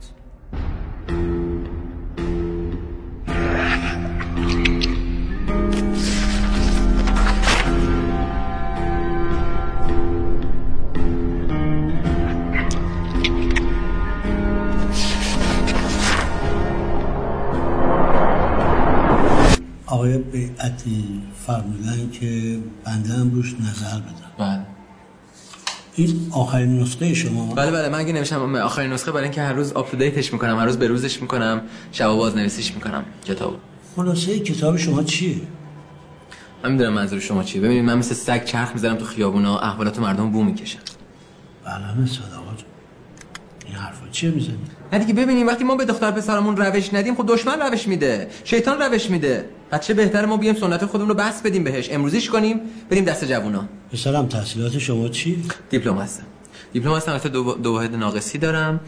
[20.00, 24.32] آقای بیعتی فرمودن که بنده هم روش نظر بدم.
[24.40, 24.66] بله.
[25.96, 27.90] این آخرین نسخه شما؟ بله بله.
[27.90, 31.22] من اگه نمیشم آخرین نسخه برای اینکه هر روز آپدیتش می‌کنم هر روز به روزش
[31.22, 33.04] می‌کنم شب باز نویسیش می‌کنم.
[33.26, 33.60] کتاب.
[33.96, 35.36] خلاصه کتاب شما چیه؟
[36.64, 37.62] من می‌دونم منظور شما چیه.
[37.62, 40.80] ببینید من مثل سگ چرخ می‌ذارم تو خیابونا احوالات مردم بو می‌کشم
[41.66, 42.64] بله صداقات
[43.66, 44.58] این حرفا چیه می‌زنی؟
[44.94, 45.48] نه دیگه ببینیم.
[45.48, 48.30] وقتی ما به دختر پسرمون روش ندیم خب دشمن روش میده.
[48.44, 49.46] شیطان روش میده.
[49.72, 51.90] پس چه بهتره ما بیایم سنت خودمون رو بس بدیم بهش.
[51.92, 53.66] امروزیش کنیم؟ بریم دست جوونا.
[53.92, 56.24] پسرم تحصیلات شما چی؟ دیپلم هستم.
[56.74, 57.12] دیپلم هستم.
[57.12, 58.80] البته دو, دو واحد ناقصی دارم.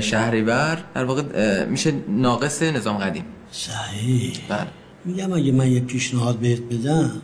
[0.00, 0.78] شهریور.
[0.94, 3.24] در واقع میشه ناقص نظام قدیم.
[3.52, 4.38] صحیح.
[4.48, 4.66] بله.
[5.04, 7.22] میگم اگه من یه پیشنهاد بهت بدم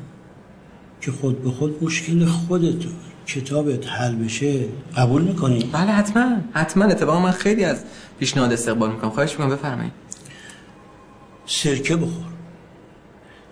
[1.01, 2.89] که خود به خود مشکل خودتو
[3.27, 4.65] کتابت حل بشه
[4.97, 6.37] قبول می‌کنی؟ بله حتما.
[6.53, 6.85] حتما.
[6.85, 7.85] اتفاقا من خیلی از
[8.19, 9.11] پیشنهاد استقبال می‌کنم.
[9.11, 9.93] خواهش می‌کنم بفرمایید.
[11.47, 12.38] سرکه بخور.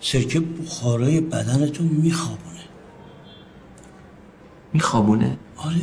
[0.00, 2.60] سرکه بخارای بدنتو میخوابونه.
[4.72, 5.76] میخوابونه؟ آره.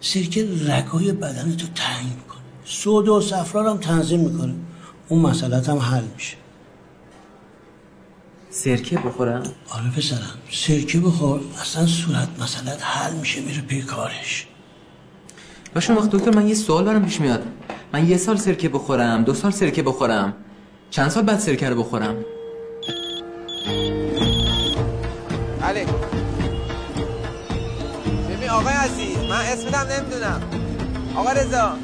[0.00, 2.42] سرکه رگای بدنتو تنگ می‌کنه.
[2.64, 4.54] سودا و صفرا هم تنظیم می‌کنه.
[5.08, 6.36] اون مسئلت هم حل میشه.
[8.50, 10.38] سرکه بخورم؟ آره پسرم.
[10.50, 14.46] سرکه بخور اصلا صورت مسئلت حل میشه میره پی کارش.
[15.74, 17.42] باشه وقت دکتر من یه سوال برام پیش میاد.
[17.92, 20.34] من یه سال سرکه بخورم دو سال سرکه بخورم.
[20.90, 22.16] چند سال بعد سرکه رو بخورم؟
[25.60, 25.86] بله.
[28.30, 30.42] ببین آقای عزیز من اسمتم نمی‌دونم.
[31.16, 31.76] آقا رضا.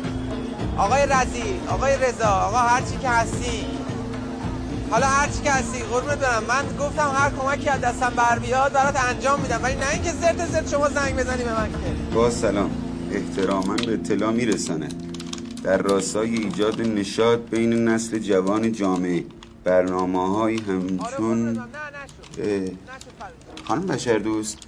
[0.79, 3.67] آقای رزی آقای رضا آقا هر چی که هستی.
[4.91, 6.45] حالا هر چی که هستی قربونت برم.
[6.49, 9.61] من گفتم هر کمکی از دستم بر بیاد برات انجام میدم.
[9.63, 12.15] ولی نه اینکه زرت زرت شما زنگ بزنی به من که.
[12.15, 12.71] با سلام.
[13.13, 14.89] احتراما به اطلاع میرسانه.
[15.65, 19.25] در راستای ایجاد نشاط بین نسل جوان جامعه.
[19.69, 21.59] برنامه های همچون
[23.65, 24.59] خانم بشر دوست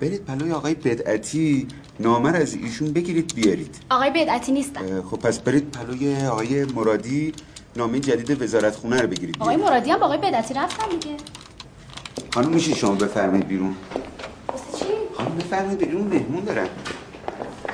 [0.00, 1.68] برید پلوی آقای بدعتی
[2.00, 3.76] نامر از ایشون بگیرید بیارید.
[3.90, 7.32] آقای بدعتی نیستن خب پس برید پلوی آقای مرادی
[7.76, 9.36] نامه جدید وزارت خونه رو بگیرید.
[9.40, 11.16] آقای مرادی هم با آقای بدعتی رفتن دیگه.
[12.34, 13.76] خانم میشه شما بفرمایید بیرون.
[14.78, 16.68] چی؟ خانم بفرمایید بیرون مهمون دارن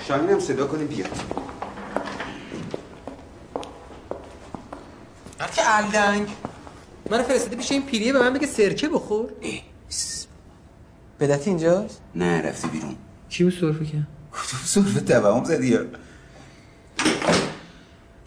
[0.09, 1.48] شاهین هم صدا کنه بیاد.
[5.47, 6.29] که الدنگ.
[7.11, 9.29] من فرستاده پیش این پیریه به من بگه سرکه بخور.
[11.21, 12.95] بدتی اینجاست؟ نه رفتی بیرون.
[13.31, 15.79] کی بود صرفه کرد؟ کدوم صرفه توهم زدی یا؟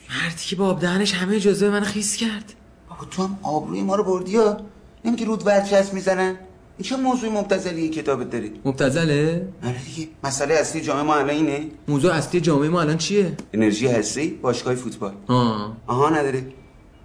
[0.10, 2.54] مردی که با آب دهنش همه جزوه من خیس کرد.
[2.90, 4.58] بابا تو هم آبروی ما رو بردی یا؟
[5.06, 6.36] نمیگی رود ورچسب می‌زنن؟
[6.78, 10.08] این چه موضوع مبتذلی کتابت داری؟ مبتذله؟ آره دیگه.
[10.24, 11.68] مسئله اصلی جامعه ما الان اینه.
[11.88, 15.14] موضوع اصلی جامعه ما الان چیه؟ انرژی هستی باشگاه فوتبال.
[15.28, 15.78] آه.
[15.88, 16.46] آها نداره.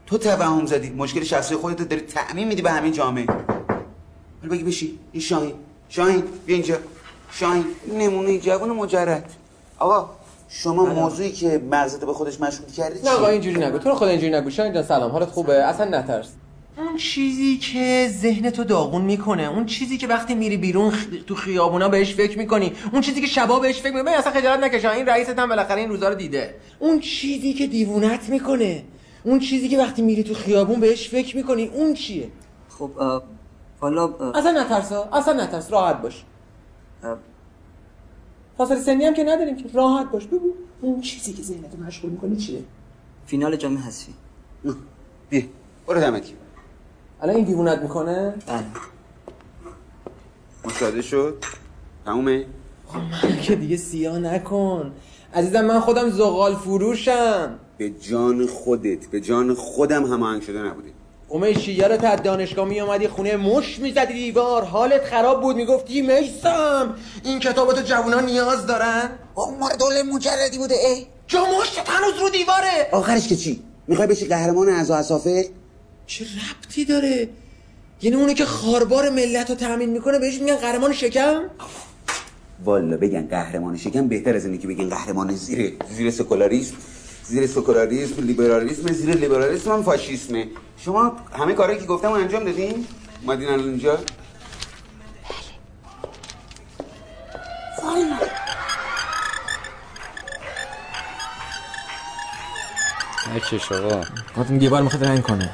[0.06, 3.26] تو توهم زدی مشکل شخصی خودت داری تعمیم میدی به همین جامعه.
[4.42, 5.52] حالا بگی بشی این شاهین.
[5.88, 6.76] شاهین بیا اینجا.
[7.32, 7.64] شاهین
[7.98, 9.30] نمونه جوان مجرد.
[9.78, 10.10] آقا
[10.48, 13.78] شما موضوعی که مغزت به خودش مشغول کرده نه آقا اینجوری نگو.
[13.78, 14.50] تو رو خدا اینجوری نگو.
[14.50, 15.10] شاهین جان سلام.
[15.10, 16.28] حالت خوبه؟ اصلا نترس.
[16.78, 21.04] اون چیزی که ذهن تو داغون می‌کنه اون چیزی که وقتی میری بیرون خ...
[21.26, 24.90] تو خیابونا بهش فکر می‌کنی اون چیزی که شبا بهش فکر می‌کنی اصلا خجالت نکشا
[24.90, 26.54] این رئیست هم بالاخره این روزا رو دیده.
[26.78, 28.82] اون چیزی که دیوونت می‌کنه.
[29.26, 32.30] اون چیزی که وقتی میری تو خیابون بهش فکر می‌کنی اون چیه؟
[32.68, 32.90] خب
[33.80, 36.24] حالا اصلا نترس اصلا نترس راحت باش.
[38.58, 39.64] فاصله سنی هم که نداریم که.
[39.74, 40.26] راحت باش.
[40.26, 42.64] بگو اون چیزی که ذهنت مشغول می‌کنه چیه؟
[43.26, 44.14] فینال جام حذفی.
[45.30, 45.42] بیا
[45.86, 46.24] برو دمت
[47.20, 48.64] الان این دیوونت می‌کنه؟ بله.
[50.64, 51.44] مشاهده شد؟
[52.04, 52.46] تمومه؟
[52.94, 54.92] من که دیگه سیاه نکن.
[55.34, 57.58] عزیزم من خودم زغال فروشم.
[57.78, 60.88] به جان خودت به جان خودم هماهنگ شده نبودی.
[61.30, 66.94] امیشی یادت از دانشگاه می اومدی خونه مش می‌زدی دیوار حالت خراب بود می‌گفتی میسم
[67.24, 71.06] این کتاباتو جوونا نیاز دارن؟ عمر دوله مجردی بوده ای.
[71.26, 72.88] جا مشت هنوز رو دیواره.
[72.92, 75.48] آخرش که چی؟ می‌خوای بشی قهرمان از اسافه
[76.06, 77.28] چه ربطی داره؟
[78.02, 81.42] یعنی اونی که خاربار ملت رو تامین می‌کنه بهش میگن قهرمان شکم؟
[82.64, 86.74] والا بگن قهرمان شکم بهتر از اینه که بگن قهرمان زیر زیر سکولاریسم
[87.28, 90.48] زیر سکولاریسم لیبرالیسم زیر لیبرالیسم هم فاشیسمه.
[90.78, 92.86] شما همه کارهایی که گفتم رو انجام دادین؟
[93.22, 93.98] اومدین الان اینجا؟
[97.82, 98.16] والا
[103.34, 104.02] نکش آقا.
[104.34, 105.50] خاطر دیوار می‌خواد رنگ کنه.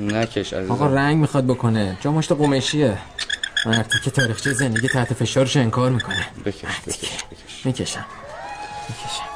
[0.00, 0.72] نکش عزیزم.
[0.72, 1.98] آقا رنگ می‌خواد بکنه.
[2.00, 2.98] جا مشت قمشیه.
[3.66, 6.26] مرتی که تاریخچه زندگی تحت فشارش انکار می‌کنه.
[6.44, 7.66] بکش بکش بکش.
[7.66, 8.04] می‌کشم.
[8.88, 9.35] می‌کشم.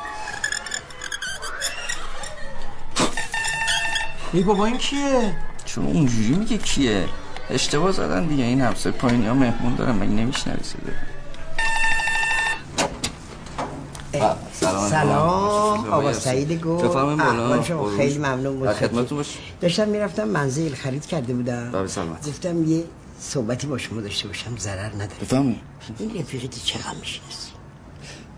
[4.32, 7.06] ای بابا این کیه؟ چون اونجوری میگه کیه؟
[7.50, 10.92] اشتباه زدن دیگه این همسایه پایینی ها مهمون دارن مگه نمیشنوی صدا
[14.52, 14.90] سلام.
[14.90, 15.90] سلام.
[15.90, 19.38] آقا سعید بفرمایید احوال شما خیلی ممنون در بود خدمتتون باش.
[19.60, 21.70] داشتم می‌رفتم منزل خرید کرده بودم.
[21.72, 22.84] بله سلامت گفتم یه
[23.20, 25.20] صحبتی با شما داشته باشم ضرر نداره.
[25.22, 25.60] بفرمایید.
[25.98, 27.50] این رفیقت چقدر می‌شناسی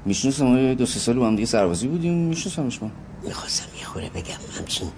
[0.05, 2.14] می‌شناسم دو سه سال با هم دیگه سربازی بودیم.
[2.14, 2.90] میشناسمش من
[3.22, 4.88] می‌خواستم یه خوره بگم همچین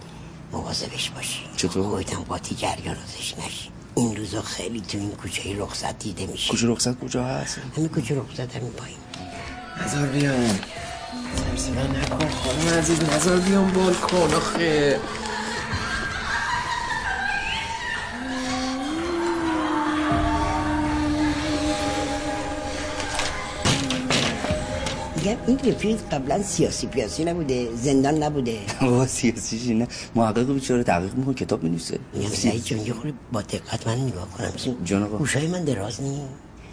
[0.54, 1.40] مواظبش باشی.
[1.56, 3.70] چطور؟ خودت هم قاطی جریان ازش نشی.
[3.94, 8.14] این روزا خیلی تو این کوچه رخصت دیده میشه کوچه رخصت کجا هست؟ همین کوچه
[8.14, 8.96] رخصت همین پایین.
[9.84, 10.58] نظر بیام
[11.36, 12.28] سرسدن نکن.
[12.28, 15.00] خانم عزیز نظر بیام بالکن آخه
[25.24, 28.58] میگم این رفیق قبلا سیاسی پیاسی نبوده زندان نبوده.
[28.80, 31.98] بابا سیاسیش اینه محقق بیچاره تحقیق می‌کنه؟ کتاب می‌نویسه.
[32.14, 35.02] میگم سعید جان یه خورده با دقت من نگاه کنم.
[35.02, 35.18] آقا.
[35.18, 36.20] گوشای من دراز نی.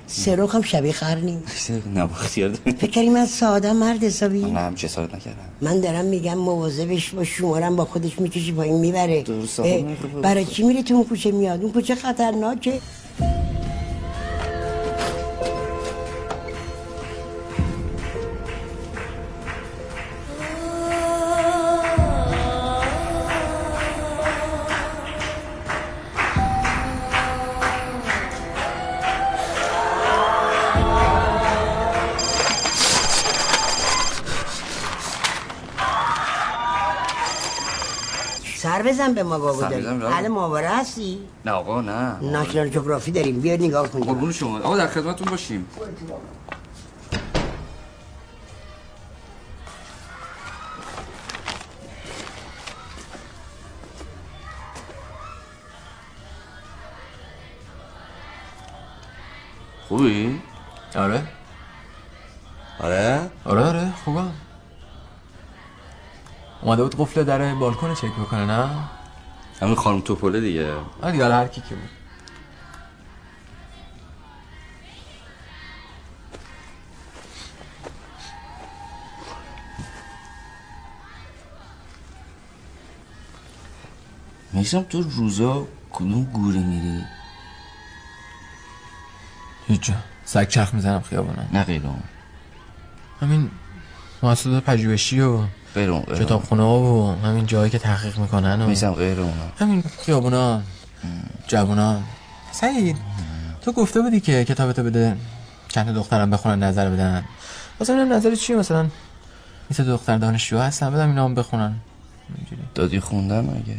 [0.08, 1.38] سراخ هم شبیه خر نی.
[1.96, 5.38] نه با اختیار دارم فکر کردی من ساده مرد حسابی؟ نه هم جسارت نکردم.
[5.62, 9.24] من دارم میگم مواظبش با شمارم با خودش می‌کشی پایین می‌بره.
[9.60, 12.80] نه، خب، برای چی میره تو اون کوچه میاد؟ اون کوچه خطرناکه.
[39.02, 40.12] بزن به ما بابا سر داری بزن به ما.
[40.14, 42.20] حال ماهواره هستی؟ نه آقا نه.
[42.22, 43.40] ناشنال جغرافی داریم.
[43.40, 44.60] بیا نگاه کن قربون شما.
[44.60, 45.68] آقا در خدمتتون باشیم.
[59.88, 60.42] خوبی؟
[60.96, 61.24] آره؟
[66.72, 68.70] اومده بود قفل در بالکن چک بکنه نه؟
[69.62, 70.74] همین خانم توپله دیگه.
[71.02, 71.90] آره دیگه هر کی که بود.
[84.54, 87.04] میشم تو روزا کدوم گوره میری؟
[89.68, 89.94] هیچ جا.
[90.26, 91.82] سگ چرخ می‌زنم خیابونم نه غیر
[93.22, 93.52] همین
[94.24, 95.44] محصولات پژوهشی و
[95.76, 96.26] غیر اون غیر اون.
[96.26, 100.62] کتابخونه ها و همین جایی که تحقیق می‌کنن و میشم غیر اونا همین خیابونا
[101.48, 102.00] جوونا.
[102.52, 102.98] سعید
[103.62, 105.18] تو گفته بودی که کتابتو بده
[105.68, 107.24] چند دخترم بخونن نظر بدن.
[107.80, 108.88] واسه ببینم نظر چیه مثلا؟
[109.72, 111.76] مثل دختر دانشجو هستن بدم اینا هم بخونن.
[112.38, 112.62] اینجوری.
[112.76, 113.78] دادی خوندن مگه؟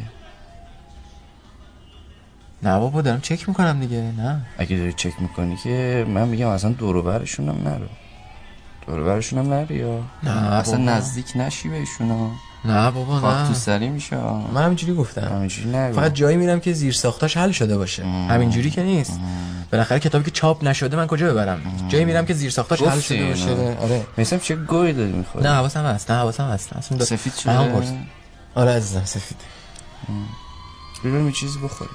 [2.62, 4.40] نه بابا دارم چک می‌کنم دیگه نه.
[4.58, 7.86] اگه داری چک می‌کنی که من میگم اصلا دور هم نرو.
[8.86, 10.90] دور برشون هم یا؟ نه اصلا بابا.
[10.90, 12.30] نزدیک نشی بهشون
[12.64, 13.48] نه بابا نه.
[13.48, 14.16] تو سری میشه.
[14.54, 15.20] من همینجوری گفتم.
[15.20, 15.96] همینجوری نگو.
[16.00, 18.04] فقط جایی میرم که زیر ساختاش حل شده باشه.
[18.04, 19.20] همینجوری که نیست.
[19.72, 23.26] بالاخره کتابی که چاپ نشده من کجا ببرم؟ جایی میرم که زیر ساختاش حل شده
[23.26, 23.50] باشه.
[23.82, 24.06] آره.
[24.18, 26.10] مثلا چه گوی داری می‌خوری؟ نه حواسم هست.
[26.10, 26.72] نه حواسم هست.
[26.72, 27.98] اصلا دو- سفید نه، شده.
[28.54, 29.38] آره عزیزم سفید.
[31.04, 31.94] ببرم یه چیزی بخوریم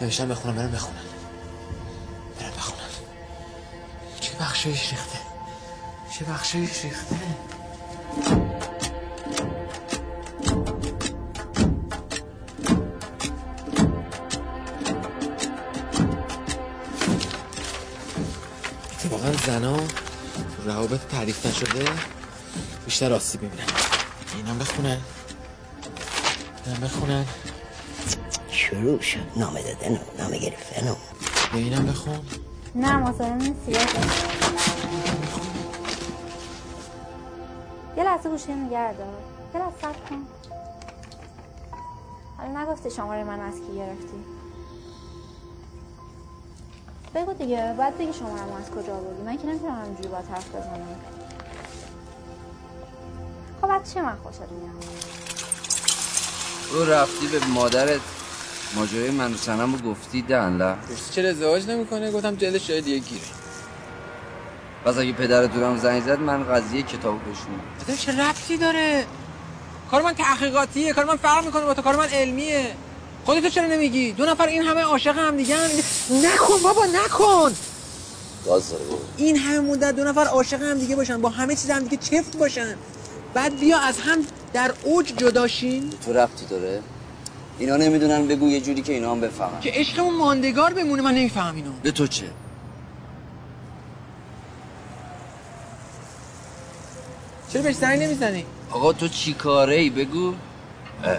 [0.00, 0.96] نوشتم بخونن برم بخونن
[2.40, 2.88] برم بخونن
[4.20, 5.18] چه بخشایش ریخته؟
[6.18, 7.16] چه بخشایش ریخته؟
[18.92, 19.76] اتفاقا زنا
[20.64, 21.84] روابط تعریف نشده
[22.84, 23.66] بیشتر آسیب می‌بینن
[24.36, 25.00] اینم بخونن.
[26.66, 27.24] اینم بخونن.
[28.70, 30.94] شروع شد نامه دادن و نامه گرفتن و
[31.52, 32.20] به اینم بخون
[32.74, 33.78] نه مصاحبه نیست یه
[38.04, 38.28] لحظه.
[38.28, 39.06] گوشی نگه دار.
[39.54, 40.26] یه لحظه صبر کن.
[42.38, 44.24] حالا نگفتی شماره من از کی گرفتی.
[47.14, 50.48] بگو دیگه باید بگی شماره من از کجا آوردی من که نمی‌تونم همینجوری با حرف
[50.48, 51.00] بزنم.
[53.62, 54.84] خب از چه من خوشت میاد؟
[56.70, 58.17] تو رفتی به مادرت.
[58.74, 60.74] ماجرای من و سنم رو گفتی دنله
[61.10, 63.22] چرا ازدواج نمی‌کنه؟ گفتم جلش جای دیگه گیره.
[64.84, 69.04] پس اگه پدرتونم زنگ زد من قضیه کتاب بشونم آدم چه ربطی داره؟
[69.90, 72.74] کار من تحقیقاتیه کار من فرق می‌کنه با تو کار من علمیه.
[73.24, 75.56] خودتو چرا نمیگی؟ دو نفر این همه عاشق هم دیگه
[76.10, 77.52] نکن بابا نکن.
[79.16, 82.36] این همه مدت دو نفر عاشق هم دیگه باشن با همه چیز هم دیگه چفت
[82.36, 82.74] باشن.
[83.34, 84.18] بعد بیا از هم
[84.52, 86.82] در اوج جداشین تو رفتی داره؟
[87.58, 89.60] اینا نمی‌دونن بگو یه جوری که اینا هم بفهمن.
[89.60, 91.70] که عشقمون ماندگار بمونه من نمیفهم اینو.
[91.82, 92.26] به تو چه؟
[97.52, 100.34] چرا بهش زنگ نمی‌زنی؟ آقا تو چی کاره ای؟ بگو.
[101.04, 101.18] اه.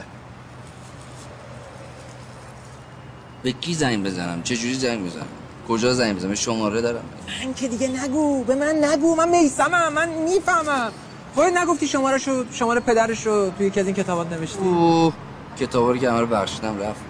[3.44, 5.28] به کی زنگ بزنم؟ چه جوری زنگ بزنم؟
[5.68, 7.04] کجا زنگ بزنم؟ شماره دارم.
[7.46, 8.44] من که دیگه نگو.
[8.44, 9.16] به من نگو.
[9.16, 10.92] من میسمم من می‌فهمم.
[11.36, 14.58] خودت نگفتی شماره شو شماره پدرش رو توی یکی از این کتابات نوشتی.
[14.60, 15.14] اوه.
[15.60, 17.02] کتابا رو که همه رو بخشیدم رفت.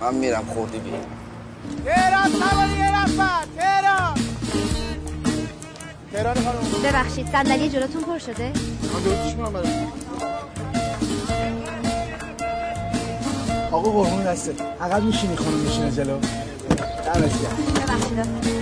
[0.00, 0.90] من میرم خوردی بی
[1.84, 4.14] تهران سواری یه نفر تهران.
[6.12, 6.82] تهران خانم.
[6.84, 8.52] ببخشید صندلی جلوتون پر شده؟
[8.94, 9.92] من درستش کنم براتون
[13.72, 16.18] آقا قربون دسته عقب میشینی خانم میشینه جلو.
[16.18, 17.56] دمت گرم.
[17.74, 18.61] ببخشید.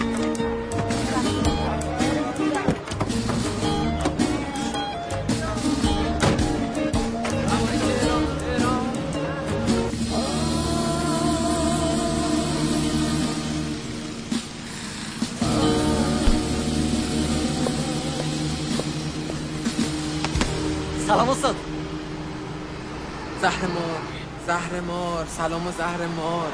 [21.11, 21.57] سلام استاد.
[23.43, 24.01] زهر مار
[24.47, 26.53] زهر مار سلام و زهر مار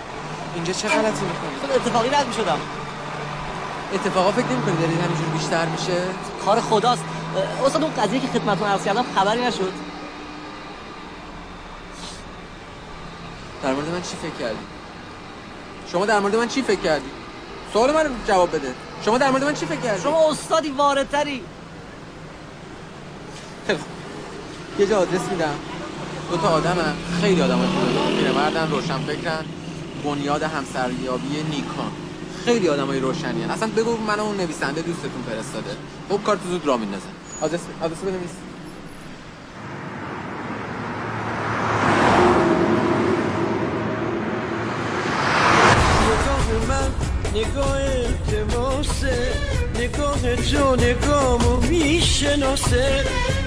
[0.55, 2.59] اینجا چه غلطی می‌کنی؟ خب اتفاقی رد می‌شدم
[3.95, 6.03] اتفاقا فکر نمی‌کنی دارید همینجور بیشتر میشه؟
[6.45, 7.05] کار خداست.
[7.67, 9.73] استاد اون قضیه که خدمتتون عرض کردم خبری نشد.
[13.63, 14.59] در مورد من چی فکر کردی؟
[15.93, 17.11] شما در مورد من چی فکر کردی؟
[17.73, 18.75] سوال من جواب بده.
[19.05, 21.43] شما در مورد من چی فکر کردی؟ شما استادی واردتری
[23.67, 23.89] خیلی خوب.
[24.79, 25.55] یه جا آدرس میدم.
[26.31, 26.77] دو تا آدم
[27.21, 28.17] خیلی آدم خوبه.
[28.21, 29.45] پیرمردن روشن فکرن.
[30.05, 31.91] بنیاد همسریابی نیکان.
[32.45, 33.51] خیلی آدم های روشنی هن.
[33.51, 35.71] اصلا بگو من اون نویسنده دوستتون فرستاده.
[36.09, 37.09] خب کار تو زود را میندازن
[37.41, 38.31] آدرس آدرس بنویس.
[47.35, 49.33] نگاه التماسه.
[49.79, 53.05] نگاه تو نگامو می‌شناسه.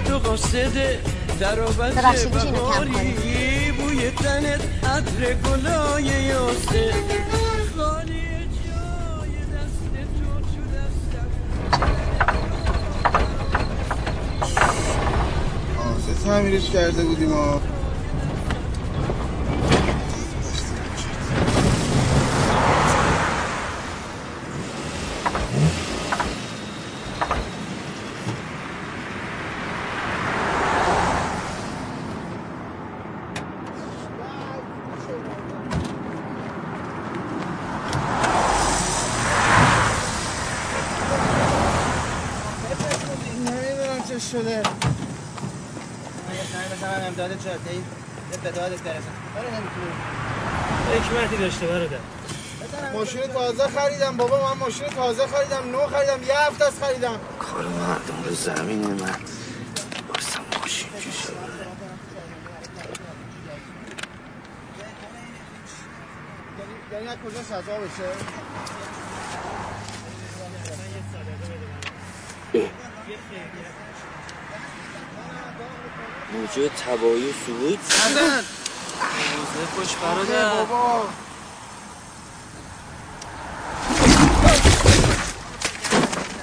[0.07, 0.99] تو قاصده
[1.39, 6.93] میشه اینو کم بهاری بوی تنت عطر گلای یاسه.
[7.77, 8.21] خالی
[8.65, 9.81] جای دست
[10.19, 11.29] تو تو دستم
[15.79, 17.59] آسه تعمیرش کرده بودیم و
[44.19, 44.41] چه شده.
[44.41, 47.81] من یه زنگ بزنم امداد جاده ای؟
[48.43, 49.95] به دادت برسم آره نمی‌تونم.
[50.93, 51.97] حکمتی داشته برادر.
[52.93, 57.19] ماشین تازه خریدم بابا من ماشین تازه خریدم نو خریدم یه هفته است خریدم.
[57.39, 58.95] کار مردم رو زمین من.
[60.07, 60.89] بایستم ماشین
[61.23, 61.33] شد؟
[66.93, 68.09] یعنی از کجا سزا بشه؟
[76.33, 78.43] موجه تبایی و سقوط حسن
[79.75, 81.07] خوش بابا.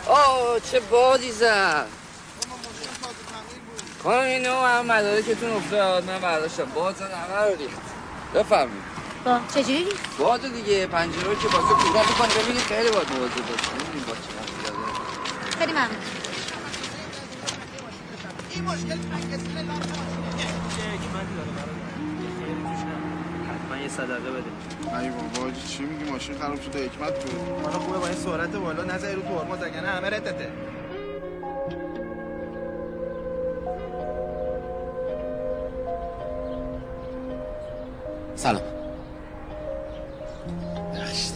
[0.06, 1.86] آه چه بادی زد.
[4.02, 6.04] خانم اینو هم مدارکتون افتاد.
[6.04, 6.64] من برداشتم.
[6.64, 7.80] باد زد همه رو ریخت.
[8.34, 8.96] بفرمایید.
[9.24, 10.86] با چجوری؟ باد دیگه.
[10.86, 13.64] پنجره رو که بازه کورا می‌کنه ببینید خیلی باد موازه داشت.
[18.56, 18.98] این مشکل
[23.48, 27.28] حتما یه صدقه بده ای بابا چی میگی؟ ماشین خراب شده حکمت تو
[27.62, 30.48] حالا خوبه با این سرعت بالا نزنی رو ترمز اگه نه همه رتته
[38.36, 38.62] سلام.
[40.94, 41.34] بخشید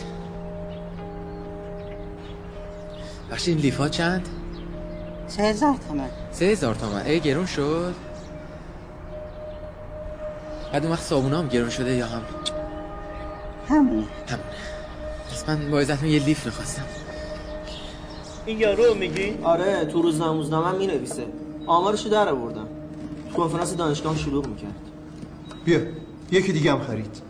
[3.31, 4.29] بخشید این لیفا چند؟
[5.31, 6.09] سه هزار تومن.
[6.33, 7.03] سه هزار تومن.
[7.07, 7.95] ای گرون شد؟
[10.73, 12.23] بعد اون وقت صابونه هم گرون شده یا هم؟
[13.69, 14.49] همونه همونه
[15.31, 16.85] پس من با ازتون یه لیف می‌خواستم.
[18.47, 21.27] این یارو میگی؟ آره تو روزنامه روزنامه می نویسه
[21.67, 22.69] آمارشو در آوردم.
[23.37, 24.75] کنفرانس دانشگاه شلوغ می‌کرد.
[25.65, 25.81] بیا.
[26.31, 27.21] یکی دیگه هم خرید.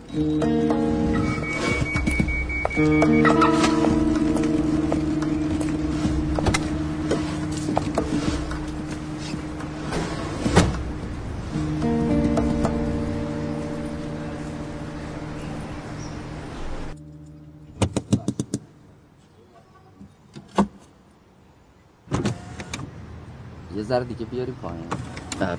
[23.91, 24.83] ذره دیگه بیاریم پایین.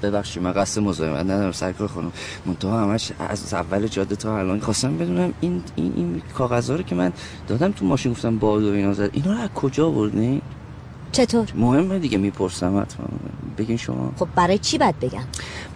[0.02, 2.12] ببخشید من قصد مزاحمت ندارم سرکار خانم.
[2.46, 6.94] منتها همش از اول جاده تا الان خواستم بدونم این این این کاغذا رو که
[6.94, 7.12] من
[7.48, 9.10] دادم تو ماشین گفتم باد و اینا زد.
[9.12, 10.42] اینا رو از کجا آوردین؟
[11.12, 13.06] چطور؟ مهمه دیگه می‌پرسم حتما.
[13.58, 14.12] بگین شما.
[14.18, 15.24] خب برای چی باید بگم؟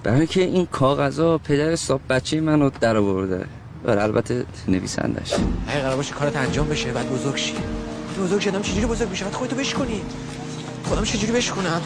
[0.02, 3.46] برای که این کاغذا پدر صاحب بچه منو در آورده.
[3.84, 5.34] و البته نویسندش.
[5.68, 7.54] اگه قرار باشه کارت انجام بشه بعد بزرگ شی.
[8.24, 10.00] بزرگ شدم چجوری بزرگ بشه بعد خودتو بشکنی
[10.84, 11.80] خودم چجوری بشکنم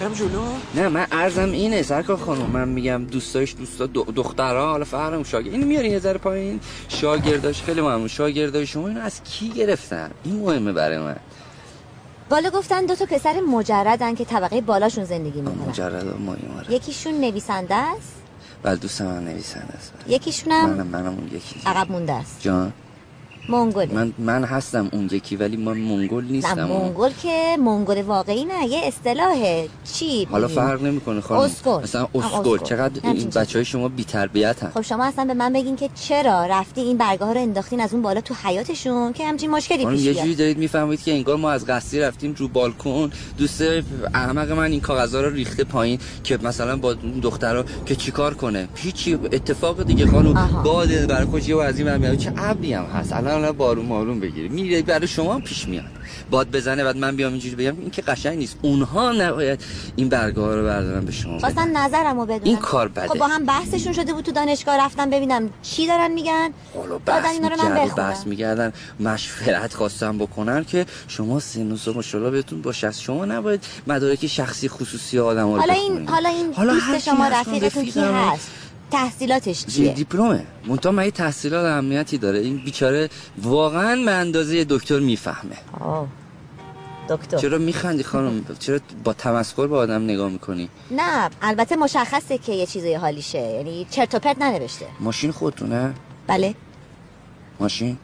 [0.00, 0.42] برم جلو.
[0.74, 5.54] نه من ارزم اینه سرکار خانم من میگم دوستایش دوستا دو- دخترها حالا فرقم شاگرد
[5.54, 10.36] اینو میارین یه ذره پایین؟ شاگرداش خیلی مهمه شاگردای شما اینو از کی گرفتن؟ این
[10.40, 11.16] مهمه برای من.
[12.30, 15.68] بالا گفتن دو تا پسر مجردن که طبقه بالاشون زندگی می‌کنن.
[15.68, 18.14] مجرد ما این یکیشون نویسنده است.
[18.62, 19.92] بله دوست من نویسنده است.
[20.08, 21.60] یکیشونم منم منم اون یکی.
[21.66, 22.36] عقب مونده است.
[22.40, 22.72] جان؟
[23.48, 26.64] منگوله من من هستم اون یکی ولی من منگل نه نیستم.
[26.64, 31.40] منگل که منگل واقعی نه یه اصطلاحه چی حالا فرق نمی‌کنه خانم.
[31.40, 31.82] اسکل.
[31.82, 32.58] مثلا اسکل اسکل.
[32.58, 33.38] چقدر این چیزی.
[33.38, 36.96] بچه های شما بی تربیت خب شما اصلا به من بگین که چرا رفتی این
[36.96, 40.34] برگه ها رو انداختین از اون بالا تو حیاتشون که همچین مشکلی پیش یه جوری
[40.34, 43.10] دارید می‌فهمید که انگار ما از قصدی رفتیم رو بالکن.
[43.38, 43.62] دوست
[44.14, 49.14] احمق من این کاغذا رو ریخته پایین که مثلا با دخترها که چیکار کنه؟ هیچی
[49.14, 50.62] اتفاق دیگه خانم.
[50.64, 54.48] باد برای خودش یه ور میاد چه ابری هم هست؟ الان الان بارون مارون بگیره
[54.48, 55.84] میره برای شما هم پیش میاد
[56.30, 59.60] باد بزنه بعد من بیام اینجوری بگم این که قشنگ نیست اونها نباید
[59.96, 61.40] این برگه ها رو بردارن به شما بدن.
[61.40, 63.08] خواستم نظرمو بدونم این کار بده.
[63.08, 66.50] خب با هم بحثشون شده بود تو دانشگاه رفتم ببینم چی دارن میگن
[67.06, 72.30] بحث اینا رو من بخونم بحث میگردن مشورت خواستم بکنن که شما سن و ماشاءالله
[72.30, 75.72] بهتون باشه از شما نباید مدارک شخصی خصوصی آدم رو حالا.
[75.72, 78.00] این حالا این حالا دوست شما رفیقتون کی.
[78.00, 78.50] هست
[78.90, 82.38] تحصیلاتش چیه؟ دیپلمه منتها مگه تحصیلات اهمیتی داره.
[82.38, 83.10] این بیچاره
[83.42, 85.56] واقعا به اندازه دکتر می‌فهمه.
[87.08, 87.36] دکتر.
[87.36, 92.66] چرا میخندی خانم؟ چرا با تمسخر به آدم نگاه می‌کنی؟ نه البته مشخصه که یه
[92.66, 93.38] چیزای حالیشه.
[93.38, 94.86] یعنی چرت و پرت ننوشته.
[95.00, 95.94] ماشین خودتونه؟
[96.26, 96.54] بله.
[97.60, 97.98] ماشین؟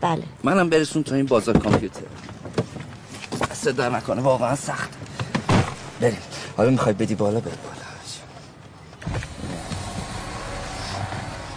[0.00, 0.22] بله.
[0.44, 2.00] منم برسون تو این بازار کامپیوتر.
[3.50, 4.22] دست در نکنه.
[4.22, 4.90] واقعا سخت.
[6.00, 6.18] بریم.
[6.56, 7.81] حالا می‌خوای بدی بالا بری بالا.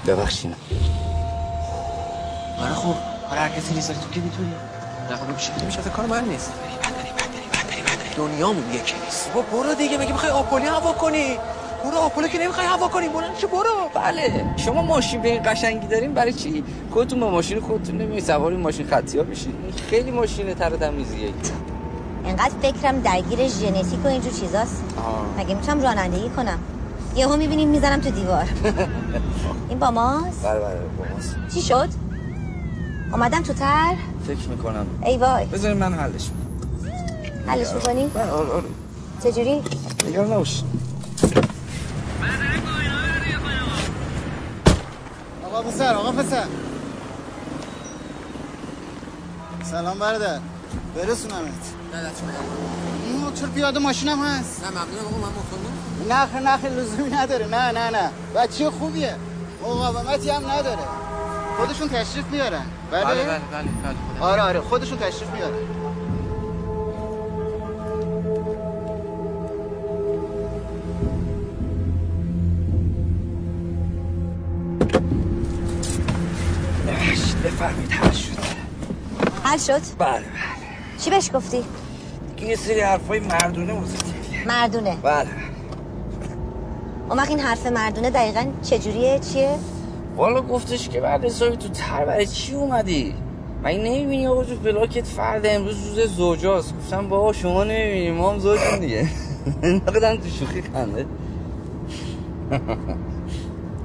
[0.07, 0.55] ببخشید.
[2.61, 2.95] آره خوب.
[3.31, 4.51] آره هر کسی نیست تو که می‌تونی؟
[5.09, 5.65] نه خب میشه.
[5.65, 6.51] میشه اصلا کار من نیست.
[8.17, 9.33] دنیامون یکی نیست.
[9.33, 9.97] بابا برو دیگه.
[9.97, 11.37] مگه می‌خوای آپولی هوا کنی؟
[11.83, 13.09] برو آپولو که نمی‌خوای هوا کنی.
[13.09, 13.89] برو چه برو.
[13.93, 14.45] بله.
[14.57, 18.21] شما ماشین به این قشنگی دارین برای چی؟ خودتون با ماشین خودتون نمیای.
[18.21, 19.53] سوار این ماشین خطی ها بشین
[19.89, 21.29] خیلی ماشین تر و تمیزیه.
[22.25, 24.83] انقدر فکرم درگیر ژنتیک و اینجور چیزاست.
[25.37, 26.59] مگه می‌تونم رانندگی کنم؟
[27.15, 28.45] یهو می‌بینیم می‌زنم تو دیوار.
[29.69, 31.35] این با ماست؟ بله بله با ماست.
[31.53, 31.89] چی شد؟
[33.11, 33.95] اومدم تو تر؟
[34.27, 34.85] فکر می‌کنم.
[35.05, 35.45] ای وای.
[35.45, 38.63] بذارین من حلش می‌کنم حلش می‌کنی؟ آره آره.
[39.23, 39.61] چجوری؟
[40.07, 40.63] نگران نباش.
[45.45, 46.43] آقا پسر آقا پسر.
[49.63, 50.39] سلام برادر.
[50.95, 51.45] برسونمت.
[51.93, 52.11] نه
[53.35, 54.63] چرا پیاده ماشینم هست.
[54.63, 55.74] نه ممنونم آقا من مطمئنم
[56.09, 57.47] نه خیر لزومی نداره.
[57.47, 58.11] نه نه نه.
[58.35, 59.15] بچه خوبیه.
[59.61, 60.83] مقاومتی هم نداره.
[61.57, 62.65] خودشون تشریف میارن.
[62.91, 63.69] بله؟ بله بله بله
[64.19, 64.61] بله آره آره.
[64.61, 65.53] خودشون تشریف میارن.
[77.45, 78.29] بفرمید حل شد.
[79.43, 80.25] حل شد؟ بله بله.
[80.97, 81.63] چی بهش گفتی؟
[82.35, 83.97] دیگه یه سری حرفای مردونه واسه
[84.47, 84.95] مردونه.
[84.95, 85.44] بله.
[87.09, 89.55] اون وقت این حرف مردونه دقیقا چجوریه؟ چیه؟
[90.15, 93.13] والا گفتش که بعد حسابی تو تر برای چی اومدی؟
[93.63, 98.39] من نمی‌بینی آقا تو بلاکت فرد امروز روز زوجاست؟ گفتم بابا شما نمی‌بینی ما هم
[98.39, 99.09] زوجیم دیگه.
[99.63, 101.05] نقدم تو شوخی خنده.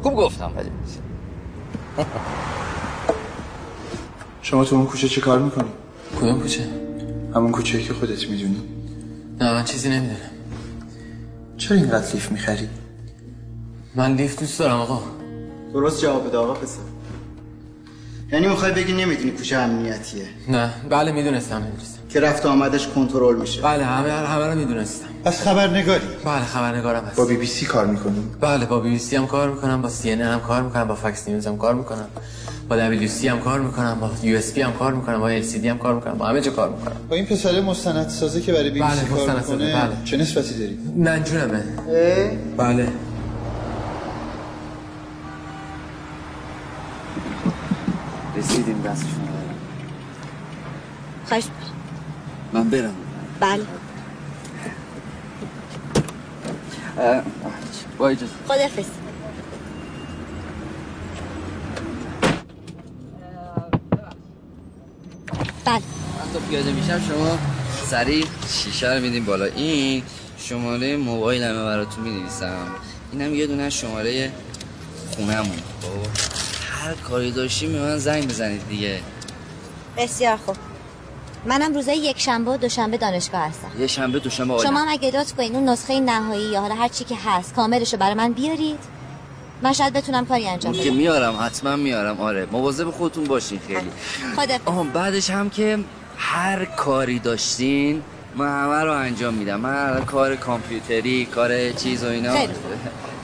[0.02, 0.70] خوب گفتم ولی.
[4.42, 5.68] شما تو اون کوچه چه کار می‌کنی؟
[6.20, 6.68] کدوم کوچه؟
[7.34, 8.62] همون کوچه که خودت می‌دونی.
[9.40, 10.18] نه من چیزی نمی‌دونم.
[11.56, 12.68] چرا اینقدر لیف می‌خری؟
[13.94, 15.02] من لیفت دوست دارم آقا.
[15.72, 16.78] درست جواب بده آقا پسر
[18.32, 20.70] یعنی می‌خوای بگی نمی‌دونی کوچه امنیتیه؟ نه.
[20.90, 21.98] بله می‌دونستم می‌دونستم.
[22.08, 23.62] که رفت و آمدش کنترل میشه.
[23.62, 25.06] بله همه همه رو می‌دونستم.
[25.24, 27.16] از خبرنگاری؟ بله خبرنگارم هست.
[27.16, 29.88] با بی بی سی کار می‌کنی؟ بله با بی بی سی هم کار می‌کنم با
[29.88, 32.08] سی ان هم کار می‌کنم با فاکس نیوز هم کار می‌کنم
[32.68, 36.14] با WC هم کار می‌کنم با USB هم کار می‌کنم با LCD هم کار می‌کنم
[36.14, 36.96] با همه جا کار می‌کنم.
[37.08, 40.04] با این پسر مستندسازه که برای بی بی بله، سی کار مستندسازه، می‌کنه بله.
[40.04, 41.64] چه نسبتی داری؟ ننجونمه
[42.56, 42.88] بله.
[48.40, 49.58] رسیدیم دستشون دارم
[51.28, 51.44] خواهش
[52.52, 52.94] من برم.
[53.40, 53.66] بله.
[57.98, 58.84] با اجازه خدافز
[65.64, 65.74] بله.
[65.74, 67.38] من تا پیاده میشم شما
[67.86, 69.44] سریع شیشه رو میدیم بالا.
[69.44, 70.02] این
[70.38, 72.66] شماره موبایلمه براتون می‌نویسم.
[73.12, 74.32] اینم یه دونه شماره
[75.16, 75.56] خونهمون.
[75.82, 76.49] خب؟
[76.80, 79.00] هر کاری داشتیم به من زنگ بزنید دیگه.
[79.96, 80.56] بسیار خوب.
[81.46, 83.70] منم روزای یک شنبه و دوشنبه دانشگاه هستم.
[83.80, 87.04] یه شنبه دوشنبه شما هم اگه داد کنین اون نسخه نهایی یا حالا هر چی
[87.04, 88.78] که هست کاملشو برای من بیارید؟
[89.62, 90.94] من شاید بتونم کاری انجام که بدم.
[90.96, 92.20] میارم حتما میارم.
[92.20, 93.90] آره مواظب خودتون باشین خیلی.
[94.36, 95.78] خدا بعدش هم که
[96.16, 98.02] هر کاری داشتین
[98.36, 99.60] من همه رو انجام میدم.
[99.60, 102.32] من کار کامپیوتری کار چیز و اینا.
[102.32, 102.52] خیلی.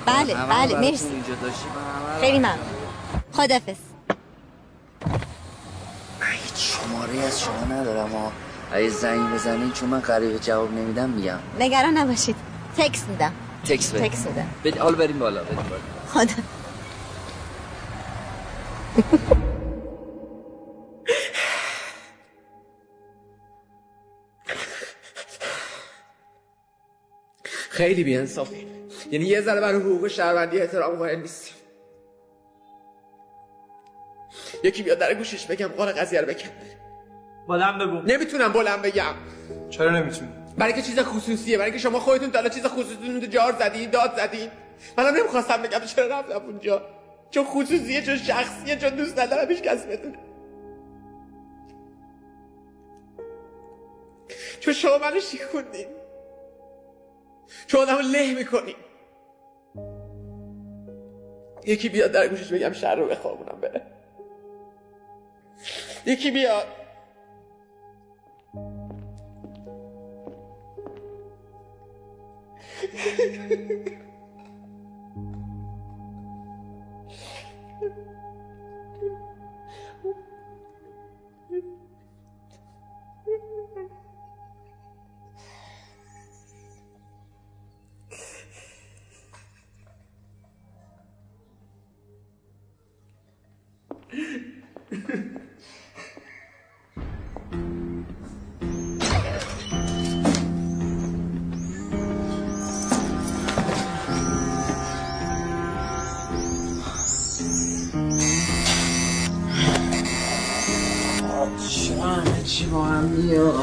[0.07, 1.04] بله رو بله مرسی.
[1.09, 2.59] رو- خیلی ممنون.
[3.33, 3.77] خدافز
[6.21, 8.33] من هیچ شماره از شما ندارم ها
[8.73, 11.39] اگه زنگ بزنین چون من قریب جواب نمیدم میگم.
[11.61, 12.37] نگران نباشید.
[12.77, 13.33] تکس میدم.
[13.64, 14.51] تکس بده تکس میدم.
[14.64, 14.79] بد...
[14.79, 16.25] حالا بریم بالا بریم بالا.
[16.27, 16.43] خدا.
[27.71, 28.67] خیلی بیانصافی.
[29.11, 31.51] یعنی یه ذره برای حقوق شهروندی احترام قائل نیستی
[34.62, 36.48] یکی بیاد در گوشش بگم قال قضیه رو بکن
[37.48, 38.12] بلند بگو.
[38.12, 39.14] نمی‌تونم بلند بگم.
[39.70, 43.52] چرا نمی‌تونی؟ برای که چیز خصوصیه برای که شما خودتون تا چیز خصوصیتون رو جار
[43.52, 44.50] زدین داد زدین.
[44.98, 46.82] منم نمی‌خواستم بگم چرا رفتم اونجا.
[47.30, 50.18] چون خصوصیه چون شخصیه چون دوست ندارم هیچ کس بدونه
[54.61, 55.86] چون شما منو شیخوندین
[57.66, 58.74] چون آدمو له می‌کنین.
[61.64, 63.82] یکی بیاد در گوشش بگم شهر رو بخوابونم بره.
[66.07, 66.67] یکی بیاد
[112.57, 113.54] چی با هم میاد؟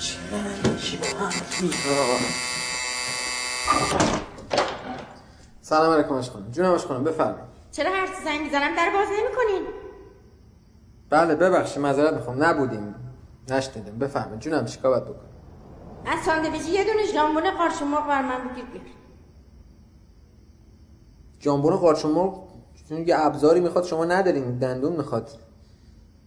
[0.00, 1.32] چرا همه چی با هم
[1.62, 2.20] میاد؟
[5.60, 7.44] سلام علیکم اش خانم جونم اش خانم بفرمایید.
[7.72, 9.62] چرا هر چی زنگ می‌زنم در باز نمی‌کنین؟
[11.10, 12.44] بله ببخشید معذرت می‌خوام.
[12.44, 12.94] نبودیم.
[13.50, 13.98] نشنیدیم.
[13.98, 14.40] بفرمایید.
[14.40, 15.28] جونم چیکار باید بکنم؟
[16.06, 18.64] از ساندویچی یه دونه ژامبون قارچ مرغ بر من بگیر.
[18.64, 18.84] بیار
[21.40, 22.48] جامبون قارچ مرغ
[22.88, 24.58] چون یه ابزاری می‌خواد شما ندارین.
[24.58, 25.30] دندون می‌خواد.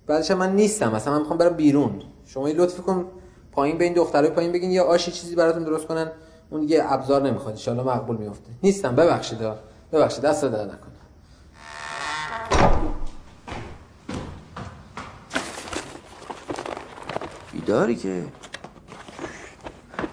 [0.08, 2.02] بعدش من نیستم اصلا من می‌خوام برم بیرون.
[2.26, 3.06] شما یه لطفی کن
[3.52, 6.12] پایین به این دخترای پایین بگین یه آشی چیزی براتون درست کنن
[6.50, 7.60] اون دیگه ابزار نمی‌خواد.
[7.68, 9.40] ان مقبول میفته نیستم ببخشید.
[9.94, 10.88] ببخشید دست در نکن
[17.52, 18.24] بیداری که.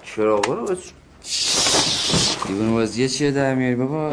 [0.03, 0.79] چراغا رو بس.
[2.47, 4.11] دیوان بازیه چیه در میاری بابا؟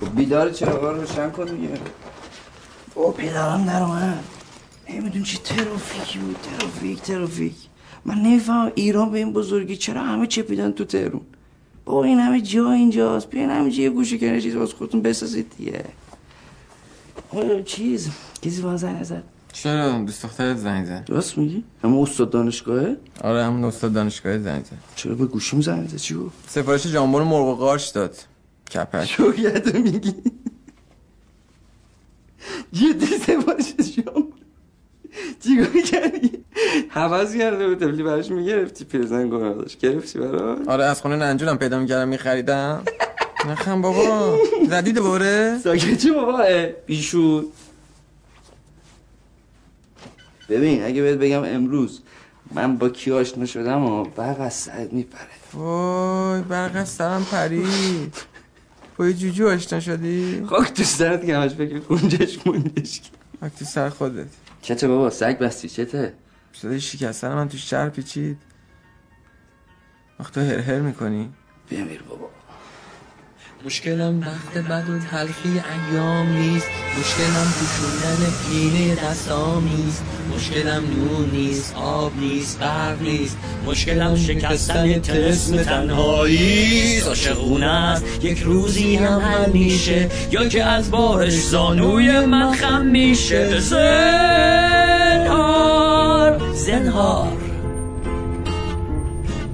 [0.00, 1.68] خب بیدار چراغا رو روشن کن دیگه.
[2.94, 4.24] او پدرم در اومد
[4.90, 7.54] نمیدون چی ترافیکی بود ترافیک ترافیک.
[8.04, 11.20] من نمیفهم ایران به این بزرگی چرا همه چپیدن تو تهرون
[11.84, 13.30] با این همه جا اینجاست.
[13.30, 15.84] بیاین همه یه گوشه کنه چیز باز خودتون بسازید دیگه.
[17.64, 18.10] چیز؟
[18.42, 19.22] کسی با زنگ زد؟
[19.52, 21.04] چرا؟ دوست دخترت زنگ زد.
[21.08, 24.78] راست میگی؟ همه استاد دانشگاهه؟ آره همون استاد دانشگاه زنگ زد.
[24.96, 28.16] چرا به گوشیم زنگ زد؟ چی گفت؟ سفارش جامبون مرغ و قارچ داد.
[28.74, 30.14] کپک شویت میگی.
[32.72, 34.28] جدی سفارش شما
[35.44, 36.44] چیکار کردی؟
[36.88, 39.78] حوض کرده بود تفلی براش می‌گرفتی پیرزن داشت.
[39.78, 42.82] گرفتی براش؟ آره از خونه ننجونم پیدا می‌کردم میخریدم.
[43.48, 44.38] نخم بابا.
[44.68, 47.44] زدی دوباره ساکت چه بابا؟ اه، بیشور
[50.48, 52.00] ببین اگه بهت بگم امروز
[52.54, 55.28] من با کی آشنا شدم و برق از سرت میپره.
[55.54, 58.14] وای برق از سرم پرید
[58.96, 63.00] با یه جوجو آشنا شدی؟ خاک تو سرت که همش فکر کنجش مونجش
[63.40, 64.26] خاک تو سر خودت.
[64.68, 66.14] چته بابا سگ بستی چته؟
[66.52, 68.38] صدای شکستن من تو شهر پیچید
[70.20, 71.32] وقت تو هر هر می‌کنی
[71.70, 72.30] بمیر بابا.
[73.64, 76.66] مشکلم وقت بد و تلخی ایام نیست.
[77.00, 80.04] مشکلم پوشوندن پینه دستام نیست.
[80.36, 83.38] مشکلم نون نیست آب نیست برق نیست.
[83.66, 88.04] مشکلم شکستن تلسم تنهایی عاشقونه است.
[88.24, 89.56] یک روزی هم حل
[90.30, 93.60] یا که از بارش زانوی من خم میشه.
[93.60, 95.18] زنهار
[96.54, 97.32] زنهار.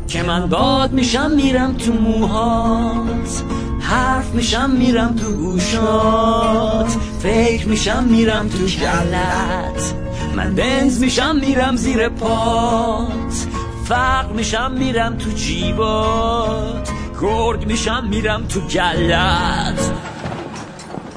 [0.09, 3.64] که من باد میشم میرم تو موهات.
[3.85, 6.89] حرف میشم میرم تو گوشات.
[7.23, 9.95] فکر میشم میرم تو گلت.
[10.37, 13.47] من بنز میشم میرم زیر پات.
[13.85, 16.91] فقر میشم میرم تو جیبات.
[17.21, 19.93] گرگ میشم میرم تو گلت.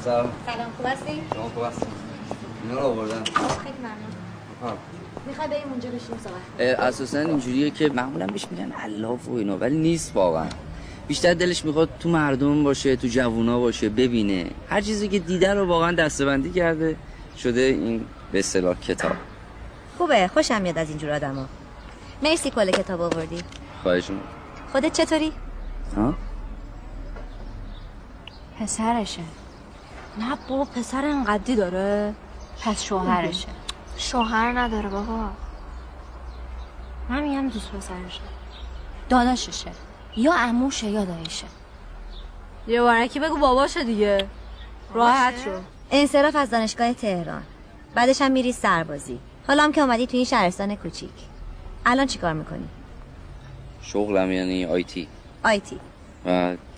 [0.04, 0.28] سلام.
[0.46, 1.64] سلام خوب هستی؟ شما خوب
[2.62, 3.24] اینا رو آوردن.
[3.24, 4.76] خیلی ممنون.
[5.26, 9.76] می‌خوای بریم اونجا بشیم صحبت اساسا اینجوریه که معمولا بهش میگن علاف و اینا ولی
[9.76, 10.46] نیست واقعا.
[11.08, 14.50] بیشتر دلش می‌خواد تو مردم باشه تو جوونا باشه ببینه.
[14.70, 16.96] هر چیزی که دیده رو واقعا دستبندی کرده
[17.38, 19.12] شده این به اصطلاح کتاب.
[19.98, 21.46] خوبه خوشم میاد از اینجور آدما
[22.22, 23.38] مرسی کل کتاب آوردی.
[23.82, 24.28] خواهش می‌کنم.
[24.72, 25.32] خودت چطوری؟
[25.96, 26.14] ها؟
[28.60, 29.22] پسرشه.
[30.18, 32.14] نه بابا پسر انقدی داره.
[32.64, 33.48] پس شوهرشه.
[33.96, 35.30] شوهر نداره بابا.
[37.08, 38.20] من میگم دوست پسرشه.
[39.08, 39.70] داداششه.
[40.18, 41.46] یا عموشه یا داییشه
[42.68, 44.26] یه بارکی بگو باباشه دیگه.
[44.94, 45.50] راحت شو.
[45.90, 47.42] انصراف از دانشگاه تهران.
[47.94, 49.18] بعدش هم میری سربازی.
[49.46, 51.10] حالا هم که اومدی تو این شهرستان کوچیک.
[51.86, 52.68] الان چیکار می‌کنی؟
[53.82, 55.08] شغلم یعنی آیتی
[55.44, 55.78] آیتی
[56.24, 56.28] و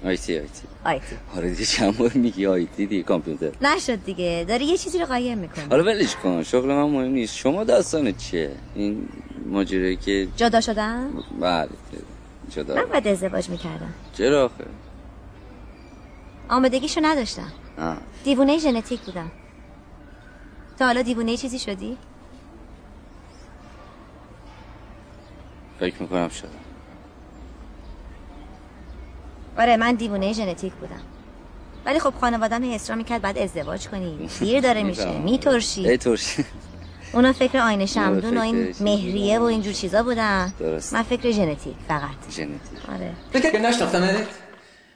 [0.04, 3.50] آیتی آیتی آیتی آره دیگه چند بار میگی آیتی دیگه کامپیوتر.
[3.62, 4.44] نشد دیگه.
[4.48, 5.64] داری یه چیزی رو قایم می‌کنی.
[5.70, 6.42] حالا ولش کن.
[6.42, 7.36] شغل من مهم نیست.
[7.36, 9.08] شما داستان چیه؟ این
[9.46, 11.10] ماجرایی که جدا شدن؟
[11.40, 11.68] بله
[12.50, 13.94] جدا من باید ازدواج می‌کردم.
[14.12, 14.64] چرا آخه؟
[16.48, 17.52] آمادگیشو نداشتم.
[17.78, 17.96] آه.
[18.24, 19.30] دیوونه ژنتیک بودم.
[20.78, 21.96] تا حالا دیوونه چیزی شدی؟
[25.80, 26.48] فکر می‌کنم شدم.
[29.58, 31.00] آره من دیوونه ژنتیک بودم.
[31.86, 34.28] ولی خب خانوادم هی اصرار می‌کرد بعد ازدواج کنی.
[34.40, 35.18] دیر داره میشه.
[35.18, 35.88] میترشی.
[35.88, 36.44] ای ترشی.
[37.12, 40.52] اونا فکر آینه شمدون و این مهریه و اینجور چیزا بودن.
[40.60, 40.94] درست.
[40.94, 42.30] من فکر ژنتیک فقط.
[42.30, 42.60] ژنتیک.
[42.94, 43.12] آره.
[43.32, 44.26] فکر نشناختمت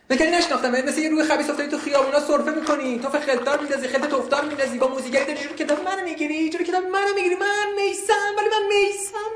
[0.09, 2.99] فکر نشناختمت مثل یه روی خبیث افتادی تو خیابونا سرفه می‌کنی.
[2.99, 4.79] تو خلدار میندازی خلد توفتار میندازی.
[4.79, 7.35] با موزیگری داری جلوی کتاب منو می‌گیری جلوی کتاب منو می‌گیری.
[7.35, 9.35] من میسم ولی من میسمم.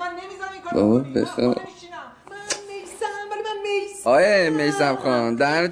[0.00, 1.22] من نمی‌ذارم این کارو بابا بکنی.
[1.22, 1.54] بخواه من
[2.68, 4.10] میسم ولی من میسم.
[4.10, 5.36] آیه میسم خان.
[5.36, 5.66] بیام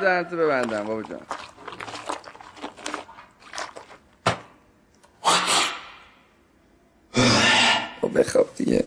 [0.00, 1.20] دهنتو ببندم بابا جان.
[8.16, 8.84] بخواب دیگه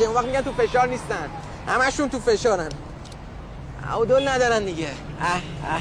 [0.00, 1.28] که اون وقت میگن تو فشار نیستن.
[1.66, 2.68] همشون تو فشارن.
[3.82, 4.88] تعادل ندارن دیگه.
[5.20, 5.42] اه اه
[5.74, 5.80] اه.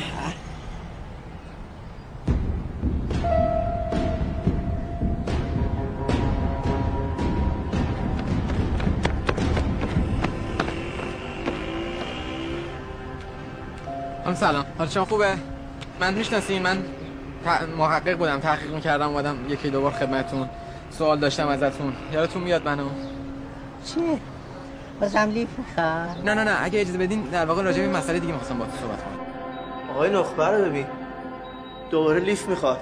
[14.35, 14.65] سلام.
[14.77, 15.35] حال شما خوبه؟
[15.99, 16.83] من می‌شناسین من
[17.77, 20.49] محقق بودم تحقیق می‌کردم اومدم یکی دو بار خدمتتون.
[20.91, 21.93] سوال داشتم ازتون.
[22.13, 22.89] یادتون میاد منو؟
[23.85, 24.19] چیه؟
[25.01, 28.19] بازم لیف می‌خواد نه نه نه اگه اجازه بدین در واقع راجع به این مسئله
[28.19, 29.19] دیگه می‌خواستم باهاتون صحبت کنم.
[29.95, 30.85] آقای نخبه رو ببین.
[31.91, 32.81] دوباره لیف می‌خواد.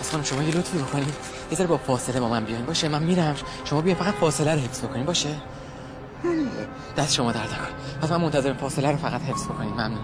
[0.00, 1.14] پس خانم شما یه لطفی بکنید
[1.50, 2.66] یه ذره با فاصله با من بیاین.
[2.66, 3.36] باشه من میرم.
[3.64, 5.06] شما بیاین فقط فاصله رو حفظ بکنین.
[5.06, 5.28] باشه؟
[6.96, 8.00] دست شما درد نکنه.
[8.02, 9.72] پس من منتظر فاصله رو فقط حفظ بکنین.
[9.72, 9.98] ممنون.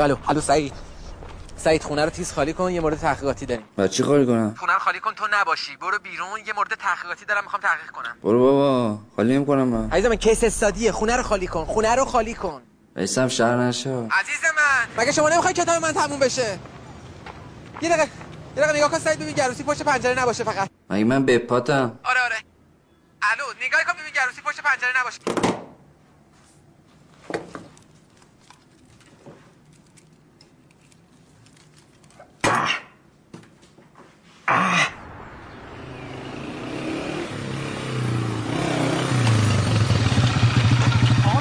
[0.00, 0.72] الو الو الو سعید.
[1.56, 3.64] سعید خونه رو تیز خالی کن یه مورد تحقیقاتی داریم.
[3.78, 5.76] و چی کاری کنم؟ خونه رو خالی کن تو نباشی.
[5.76, 8.16] برو بیرون یه مورد تحقیقاتی دارم می‌خوام تحقیق کنم.
[8.22, 9.90] برو بابا خالی نمی‌کنم من.
[9.90, 12.62] عزیز من کیس استادیه خونه رو خالی کن خونه رو خالی کن.
[12.96, 13.90] ایسم شهر نشه.
[13.90, 15.02] عزیز من.
[15.02, 16.58] مگه شما نمی‌خوای کتاب من تموم بشه؟
[17.82, 18.02] یه دقیقه
[18.56, 20.68] یه دقیقه نگاه کن سعید ببین گروسی پشت پنجره نباشه فقط.
[20.90, 22.36] مگه من به پاتم؟ آره آره.
[23.22, 25.20] الو نگاه کن ببین گروسی پشت پنجره نباشه.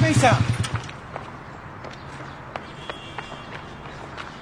[0.09, 0.43] میسم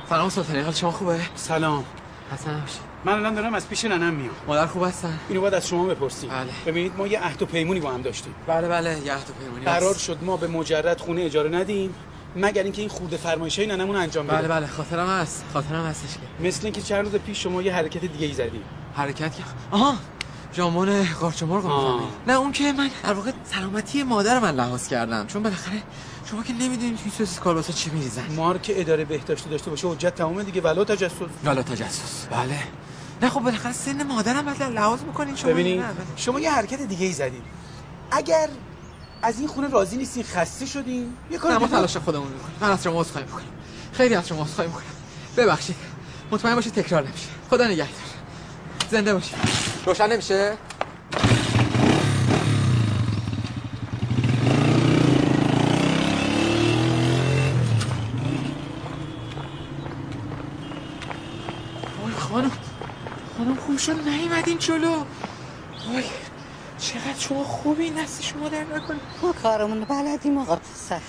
[0.10, 1.86] سلام سلطانی حال شما خوبه؟ سلام.
[2.34, 2.64] حسن
[3.06, 4.36] من الان دارم از پیش ننم میام.
[4.48, 6.30] مادر خوب هستن؟ اینو باید از شما بپرسیم.
[6.30, 6.50] بله.
[6.66, 8.36] ببینید ما یه عهد و پیمونی با هم داشتیم.
[8.48, 9.96] بله بله یه عهد و پیمونی قرار.
[9.96, 11.96] شد ما به مجرد خونه اجاره ندیم.
[12.38, 14.38] مگر اینکه این خورده فرمایشای ننمون انجام بده.
[14.38, 14.68] بله بله.
[14.68, 15.46] خاطرم هست.
[15.54, 18.62] خاطرم هستش که مثل اینکه چند روز پیش شما یه حرکت دیگه ای زدیم
[18.96, 19.96] حرکت که؟ آها.
[20.54, 25.28] ژامبون قارچ مرغ؟ نه اون که من در واقع سلامتی مادر من لحاظ کردم.
[25.28, 25.84] چون بالاخره
[26.32, 30.44] شما که نمی‌دونید توی سوسیس کالباسا چی میریزن مارک اداره بهداشتی داشته باشه حجت تمام
[30.44, 30.62] دیگه.
[30.62, 31.14] ولا تجسس.
[31.46, 32.28] والا تجسس.
[32.32, 32.60] بله.
[33.22, 35.36] نه خب بالاخره سن مادرم باید لحاظ بکنین.
[35.36, 35.94] شما ببینید بله.
[36.16, 37.44] شما یه حرکت دیگه ای زدیم
[38.12, 38.50] اگر
[39.22, 42.56] از این خونه راضی نیستین خسته شدین؟ یه کار ما تلاش خودمون می‌کنیم.
[42.62, 43.44] من از شما عذرخواهی می‌کنم.
[43.94, 44.84] خیلی از شما عذرخواهی می‌کنم.
[45.38, 45.76] ببخشید.
[46.32, 47.28] مطمئن باشید تکرار نمیشه.
[47.50, 47.88] خدا نگهدار.
[48.92, 49.36] زنده باشید.
[49.86, 50.58] روشن نمیشه؟
[62.04, 62.52] وای خانم.
[63.38, 65.04] خانم خوب شد نیومدین جلو.
[65.94, 66.04] وای.
[66.98, 69.00] چقدر شما خوبی دست شما در نکنه.
[69.22, 71.02] ما کارمون بلدیم آقا پسر.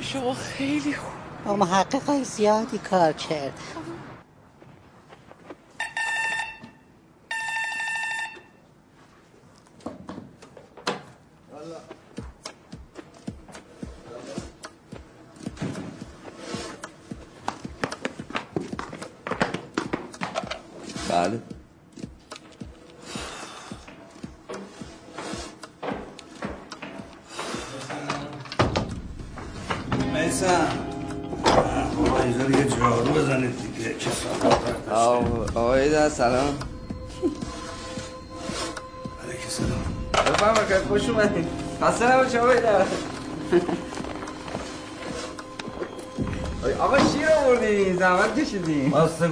[0.00, 1.12] شما خیلی خوب.
[1.44, 3.52] با محققای زیادی کار کرد.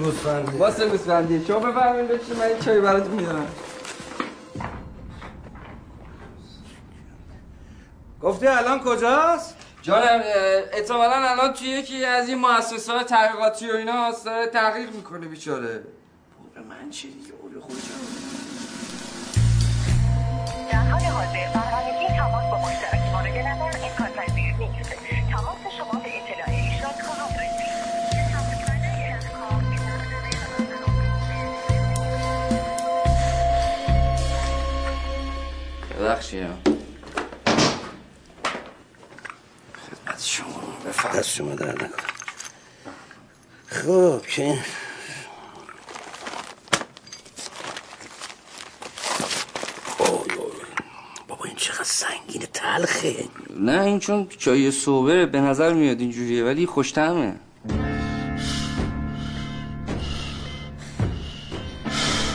[0.03, 0.59] گوسفندی.
[0.59, 3.47] واسه گوسفندی شما بفرمایید بشین من چای براتون میارم.
[8.23, 10.23] گفتی الان کجاست؟ جانم
[10.73, 15.81] احتمالا الان توی یکی از این مؤسسات تحقیقاتی و اینا هست داره تحقیق می‌کنه بیچاره.
[16.69, 17.77] من چی دیگه؟ اول خودم
[20.73, 23.02] در حال حاضر برنامگی تماس با مشترک.
[36.03, 36.47] ببخشید.
[39.75, 40.47] خدمت شما.
[40.87, 41.89] بفرست شما در نکن
[43.67, 44.59] خب که
[51.57, 53.15] چقدر سنگین تلخه.
[53.57, 57.35] نه این چون چای صبح به نظر میاد اینجوریه ولی خوشتمه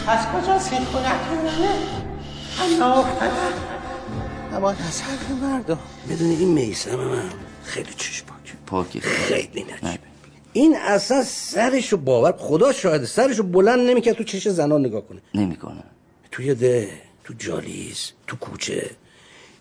[0.08, 1.97] از کجاست این افتادم
[4.54, 5.80] نباید از حرف مردم.
[6.10, 7.30] بدونی این میسم من
[7.64, 10.00] خیلی چشم پاک پاکی خیلی نجیبه
[10.54, 15.02] این اصلا سرش رو باور خدا شاهده سرش رو بلند نمی‌کرد تو چش زنان نگاه
[15.02, 15.22] کنه.
[15.34, 15.84] نمی‌کنه.
[16.32, 18.90] توی ده تو جالیز تو کوچه.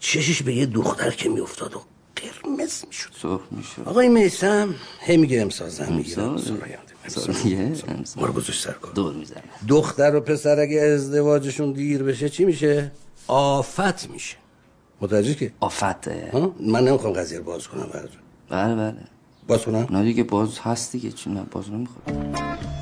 [0.01, 1.83] چشش به یه دختر که میافتاد و
[2.17, 3.11] قرمز می‌شد.
[3.23, 6.29] سرخ میشه آقای میسم هی میگه زن می‌گیرم.
[6.29, 6.57] امسال؟
[7.09, 7.73] سالیه؟
[8.17, 8.93] ما رو گذاشت سر کار.
[8.93, 9.43] دور می‌زنه.
[9.69, 12.93] دختر و پسر اگه ازدواجشون دیر بشه چی میشه؟
[13.29, 14.37] آفت میشه.
[15.01, 16.31] متوجه که آفته؟
[16.61, 18.21] من نمی‌خوام قضیه رو باز کنم براتون.
[18.49, 18.97] بله بله.
[19.49, 21.13] باز کنم؟ نه دیگه باز هست دیگه.
[21.13, 22.76] چی نه باز نمی‌خواد.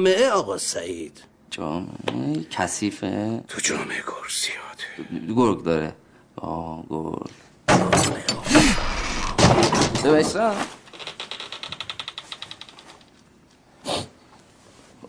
[0.00, 5.94] جامعه آقا سعید؟ جامعه کثیفه؟ تو جامعه گرسیاده گرگ داره.
[6.36, 7.30] آه گرگ.
[10.04, 10.54] بایستا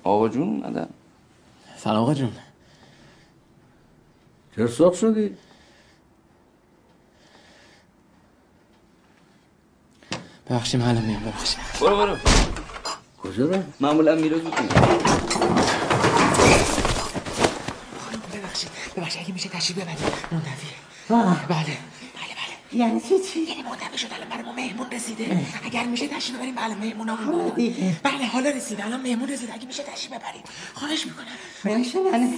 [0.03, 0.89] آقا جون اومدن
[1.77, 2.31] سلام آقا جون.
[4.55, 5.37] چرا سرخ شدی؟
[10.49, 11.59] من الان میام ببخشید.
[11.81, 12.17] برو برو.
[13.23, 14.53] کجا رو؟ معمولا میره زود
[18.33, 19.99] ببخشید ببخشید اگه میشه تشریف ببرید
[20.31, 20.71] منتفیه.
[21.47, 21.90] بله
[22.73, 26.55] یعنی چی چی؟ یعنی منتفی شد الان برای ما مهمون رسیده اگر میشه تشریف ببریم
[26.55, 27.15] بله مهمون ها.
[28.03, 30.43] بله حالا رسیده الان مهمون رسیده اگه میشه تشریف ببریم
[30.73, 31.25] خواهش می‌کنم
[31.65, 32.33] نمیشه من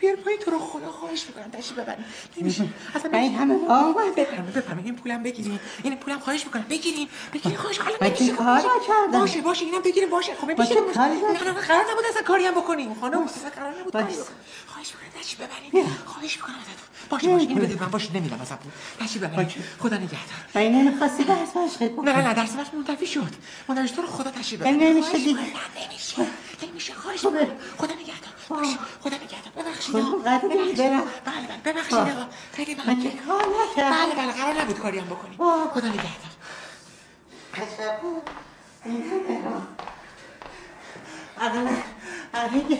[0.00, 2.04] بیار پایین تو رو خدا خواهش می‌کنم تشریف ببریم
[2.40, 2.64] نمیشه
[2.94, 4.10] اصلا من این همه اومده.
[4.22, 8.46] بفرمایید بفرمایید این پولم بگیریم این پولم خواهش می‌کنم بگیریم بگیریم خواهش حالا نمیشه کار
[8.46, 8.66] باشه.
[8.66, 9.18] نکردم.
[9.20, 10.74] باشه باشه اینم بگیریم باشه خب که باشه.
[10.74, 13.92] کاری نه نه قرار نبود اصلا کاری هم بکنیم خانم اصلا قرار نبود
[14.92, 17.90] خواهش می‌کنم خواهش می‌کنم ازتون باشه باشه این بده من.
[17.90, 18.58] باشه نمیدم ازم
[19.00, 20.18] تشریف ببریم خدا نگهدار.
[20.54, 23.34] من نمی‌خواستی درس مشقی نه نه نه درس بس منتفی شد.
[23.68, 25.40] شد تو رو خدا تشریف من ببریم نمیشه دیگه.
[25.86, 26.26] نمیشه.
[26.62, 26.94] نمیشه.
[26.94, 27.46] خواهش می‌کنم.
[27.78, 28.32] خدا نگهدار.
[28.48, 28.78] باشه.
[29.00, 29.52] خدا نگهدار.
[29.64, 30.76] ببخشید خب، ببخشید.
[31.24, 31.72] بله بله.
[31.72, 31.98] ببخشید.
[32.52, 33.12] خیلی من ممنون.
[33.76, 34.32] بله بله.
[34.32, 35.36] قرار نبود کاری هم بکنیم.
[35.74, 36.32] خدا نگهدار.
[41.40, 41.70] اقلا
[42.32, 42.78] اگه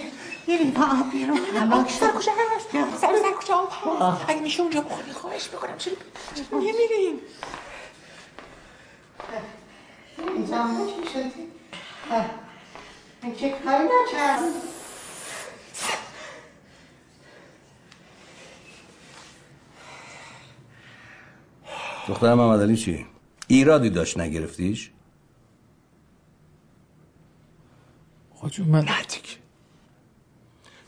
[0.77, 1.41] آب بیرون.
[1.57, 2.71] اما سر کوچه هست؟
[3.01, 5.95] سر سر کوچه آب هست اگه میشه اونجا بخوریم خواهش می‌کنم چرا
[6.35, 7.21] چرا نمیریم؟
[10.35, 11.49] اینجا هم چی شدی؟
[13.65, 14.53] کاری نکردم
[22.09, 23.07] دختر محمد علی چی؟
[23.49, 24.91] ایرادی داشت نگرفتیش؟
[28.37, 28.89] آقا جون من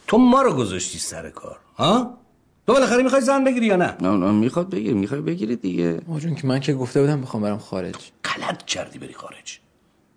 [0.07, 2.19] تو ما رو گذاشتی سر کار ها؟
[2.67, 6.01] تو بالاخره می‌خوای زن بگیری یا نه؟ نه نه می‌خواد بگیر می‌خوای بگیری دیگه.
[6.11, 7.95] آقا جون که من که گفته بودم می‌خوام برم خارج.
[8.25, 9.59] غلط کردی بری خارج.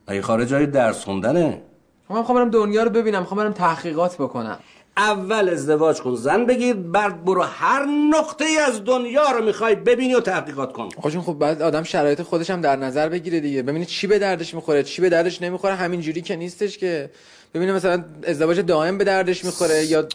[0.07, 1.61] اگه خارج های درس خوندنه؟
[2.09, 4.59] من می‌خوام برم دنیا رو ببینم می‌خوام برم تحقیقات بکنم.
[4.97, 10.15] اول ازدواج کن زن بگیر بعد برو هر نقطه ای از دنیا رو می‌خوای ببینی
[10.15, 10.89] و تحقیقات کن.
[10.97, 13.63] آقا جون خب بعد آدم شرایط خودش هم در نظر بگیره دیگه.
[13.63, 17.11] ببینه چی به دردش می‌خوره چی به دردش نمی‌خوره همین جوری که نیستش که.
[17.53, 20.07] ببینه مثلا ازدواج دائم به دردش می‌خوره یا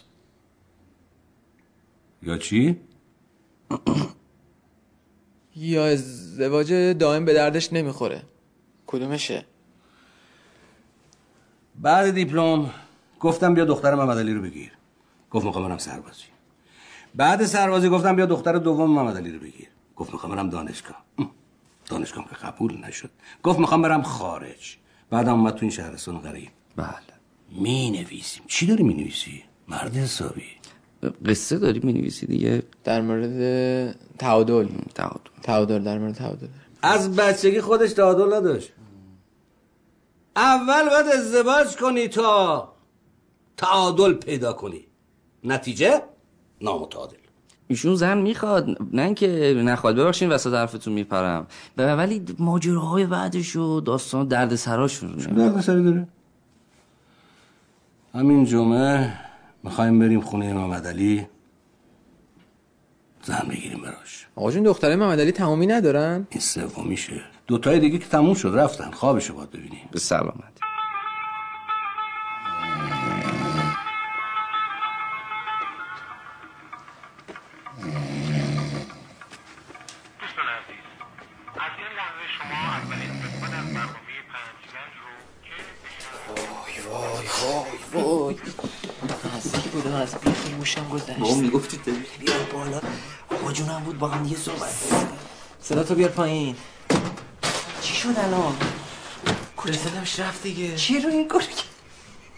[2.23, 2.81] یا چی؟
[5.55, 8.23] یا ازدواج دائم به دردش نمی‌خوره.
[8.87, 9.45] کدومشه؟
[11.75, 12.71] بعد دیپلم
[13.19, 14.71] گفتم بیا دختر محمد علی رو بگیر.
[15.31, 16.23] گفت می‌خوام برم سربازی.
[17.15, 19.67] بعد سربازی گفتم بیا دختر دوم محمد علی رو بگیر.
[19.95, 21.05] گفت می‌خوام برم دانشگاه.
[21.85, 23.09] دانشگاه که قبول نشد.
[23.43, 24.77] گفت می‌خوام برم خارج.
[25.09, 26.49] بعدم اومد تو این شهرستان غریب.
[26.75, 27.14] بله.
[27.51, 30.43] می نویسیم چی داری می نویسی؟ مرد حسابی.
[31.25, 32.63] قصه داری می‌نویسی دیگه.
[32.83, 34.67] در مورد تعادل.
[34.95, 35.19] تعادل.
[35.43, 36.47] تعادل در مورد تعادل.
[36.81, 38.73] از بچگی خودش تعادل نداشت.
[40.35, 42.73] اول باید ازدواج کنی تا
[43.57, 44.85] تعادل پیدا کنی.
[45.43, 46.01] نتیجه
[46.61, 47.15] نامتعادل.
[47.67, 48.67] ایشون زن می‌خواد.
[48.93, 49.95] نه اینکه نخواد.
[49.95, 51.47] ببخشید وسط حرفتون میپرم.
[51.77, 56.07] و- ولی ماجراهای بعدش و داستان درد سراشون درد سری داره؟
[58.15, 59.13] همین جمعه
[59.63, 61.27] می‌خوایم بریم خونه محمد علی
[63.23, 64.27] زن بگیریم براش.
[64.35, 67.21] آقا جون دختره محمد علی تمامی ندارن؟ این سومیشه.
[67.47, 68.91] دوتای دیگه که تموم شد رفتن.
[68.91, 69.89] خوابشو باید ببینیم.
[69.91, 70.54] به سلامت.
[90.05, 91.19] از بیخ موشم گذشت.
[91.19, 92.81] بابا می‌گفتی تو بیار بالا.
[93.31, 94.69] آقا جونم بود با هم دیگه صحبت
[95.61, 96.55] صدا تو بیار پایین.
[97.81, 98.55] چی شد الان؟
[99.65, 100.75] رسیدمش رفت دیگه.
[100.75, 101.43] چی رو این کار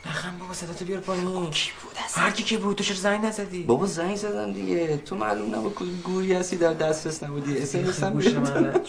[0.06, 1.52] نخم بابا صدا تو بیار پایین.
[1.52, 4.98] کی بود هر کی که بود تو چرا زنگ نزدی؟ بابا زنگ زدم دیگه.
[4.98, 7.52] تو معلوم نبود کدوم گوری هستی در دسترس نبودی.
[7.52, 8.88] هم بیخ گوش من رد.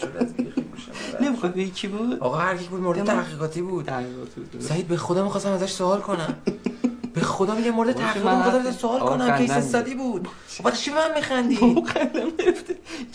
[1.21, 3.03] نمی‌خواد بگی کی بود؟ آقا هر کی بود مورد.
[3.03, 3.85] تحقیقاتی بود.
[3.85, 4.61] تحقیقاتی بود.
[4.61, 6.37] سعید به خدا می‌خواستم ازش سوال کنم.
[7.13, 10.27] به خدا میگه مورد من می‌خواستم سوال کنم کیس خندم استادی بود.
[10.57, 11.55] بابا چی به من میخندی؟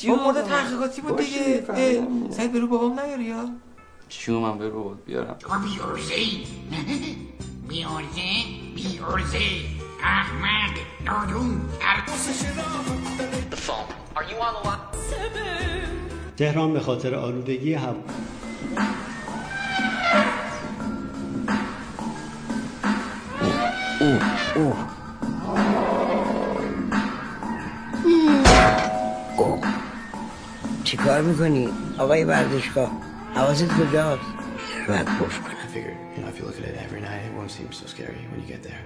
[0.08, 1.64] بابا مورد تحقیقاتی بود دیگه؟
[2.30, 3.48] سعید برو بابام نیاری یا؟
[4.08, 6.14] چیو من برو بیارم؟ بیارزه.
[7.68, 8.20] بیارزه.
[8.74, 9.38] بیارزه.
[10.02, 11.60] احمد نادون
[16.36, 17.94] تهران به خاطر آلودگی هوا.
[24.04, 24.22] اوه
[24.56, 24.76] اوه
[29.36, 29.60] اوه
[30.84, 32.90] چی کار می‌کنی؟ آقای ورزشگاه
[33.34, 34.22] حواست کجاست؟
[34.88, 37.32] باید گفت کنم I figured, you know, if you look at it every night, it
[37.38, 38.84] won't seem so scary when you get there.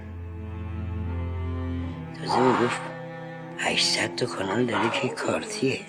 [2.19, 2.81] تازه می‌گفت
[3.59, 5.81] 800 تا کانال داره که کارتیه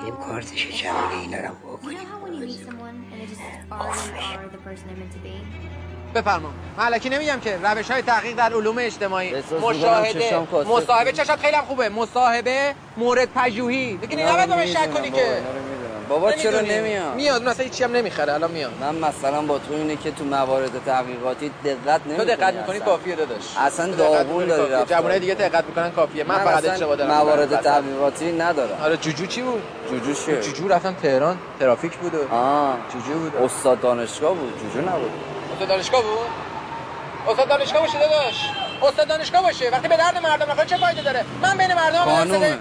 [0.00, 1.98] بریم کارتش چمالی اینا رو هم بکنیم
[6.14, 6.48] بفرما.
[6.78, 9.34] ملکی نمیگم که روش های تحقیق در علوم اجتماعی.
[9.62, 10.46] مشاهده.
[10.66, 11.88] مصاحبه چشات خیلی هم خوبه.
[11.88, 13.96] مصاحبه مورد پژوهی.
[13.96, 15.42] دیگه اینا من می‌دونم شک کنی که.
[16.08, 16.60] بابا چرا.
[16.60, 18.32] نمیاد؟ میاد اون اصلا هیچی هم نمی‌خره.
[18.32, 18.72] الان میاد.
[18.80, 22.80] من مثلا با تو اینه که تو موارد تحقیقاتی دقت نمی‌کنی تو دقت می‌کنی.
[22.80, 23.56] کافیه داداش.
[23.58, 24.84] اصلا داغون داری.
[24.86, 26.24] جوانای دیگه دقت می‌کنن کافیه.
[26.24, 27.60] من, فقط اصلا اشتباه دارم موارد.
[27.60, 28.78] تحقیقاتی ندارم.
[28.84, 31.38] آره جوجو چی بود؟ جوجو چیه؟ جوجو رفتم تهران.
[31.60, 32.76] ترافیک بود و آه.
[32.92, 33.36] جوجو بود.
[33.36, 34.52] استاد دانشگاه بود.
[34.62, 35.10] جوجو نبود.
[35.58, 36.28] استاد دانشگاه بود؟
[37.28, 38.44] استاد دانشگاه باشه داداش.
[38.82, 39.70] استاد دانشگاه باشه.
[39.70, 42.58] وقتی به درد مردم نخوره چه فایده داره؟ من بین مردم صدای-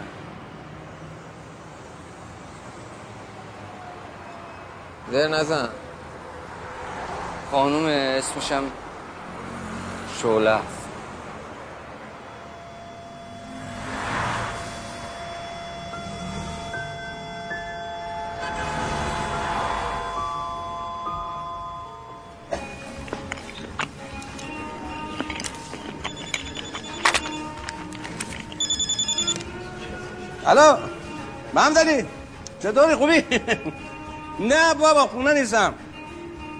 [5.12, 5.70] زر نزن.
[7.52, 8.64] خانوم اسمشم
[10.22, 10.60] شعله
[30.48, 30.78] الو؟
[31.54, 32.06] محمد
[32.64, 33.24] چطوری خوبی؟
[34.52, 35.74] نه بابا خونه نیستم.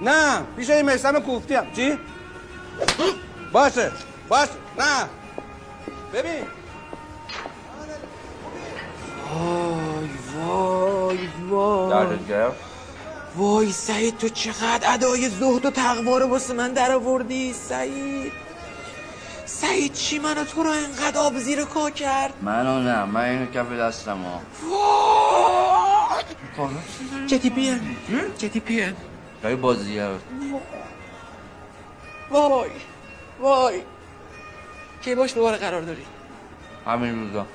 [0.02, 1.72] نه پیش این میسم کوفتی هم.
[1.76, 1.98] چی؟
[3.54, 3.92] باشه
[4.30, 4.52] باشه.
[4.80, 5.10] نه.
[6.14, 6.44] ببین.
[10.36, 11.18] وای
[11.50, 12.58] وای گرفت
[13.36, 18.47] وای سعید تو چقدر ادای زهد و تقوا رو واسه من در آوردی سعید؟
[19.62, 23.72] سعید چی منو تو رو انقدر آب زیر کا کرد؟ منو نه من اینو کف
[23.72, 24.42] دستم ها
[27.28, 27.80] جدی بیان
[28.38, 28.96] جدی بیان
[29.44, 30.10] جای بازیه
[32.32, 32.70] وای!
[33.40, 33.82] وای!
[35.02, 36.06] کی باش دوباره قرار داری؟
[36.86, 37.46] همین روزا.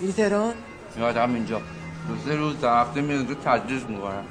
[0.00, 0.54] میری تهران
[0.96, 1.58] میاد همینجا.
[2.08, 4.24] دو سه روز در هفته میاد اونجا تدریس می‌کنم.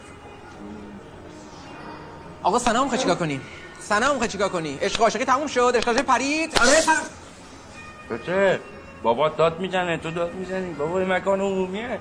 [2.43, 3.41] آقا سنا می‌خوای چیکار کنی؟
[3.80, 6.57] سنا می‌خوای چیکار کنی؟ عشق عاشقی تموم شد عشق عاشقی پرید.
[6.59, 6.84] آره
[8.11, 8.59] بچه
[9.03, 10.73] بابا داد می‌زنه تو داد می‌زنی.
[10.73, 11.99] بابا این مکان عمومیه.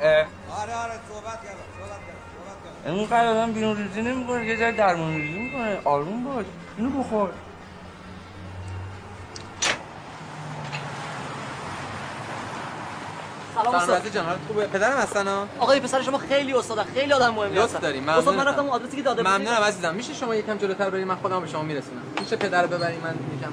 [0.00, 0.08] اه.
[0.10, 2.00] آره آره صحبت کردم صحبت
[2.84, 5.80] کردم اینقدر آدم بیرون ریزی نمی‌کنه یه ذره درمون ریزی می‌کنه.
[5.84, 6.46] آروم باش
[6.78, 7.30] اینو بخور.
[13.54, 17.12] سلام استاد سلامتی جان حالت خوبه؟ پدرم هستن ها؟ آقای پسر شما خیلی استاد خیلی
[17.12, 17.78] آدم مهمی هستن.
[17.78, 18.46] داری استاد من.
[18.46, 19.94] رفتم اون آدرسی که داده ممنونم عزیزم.
[19.94, 22.02] میشه شما یکم جلوتر برید من خودم به شما میرسونم.
[22.20, 23.52] میشه پدر رو ببرید من یکم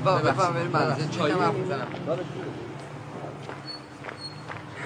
[0.00, 0.22] بفهم.
[0.22, 0.66] بفهم بریم.
[0.68, 1.32] مدرسه چای.
[1.32, 1.86] می‌زنم.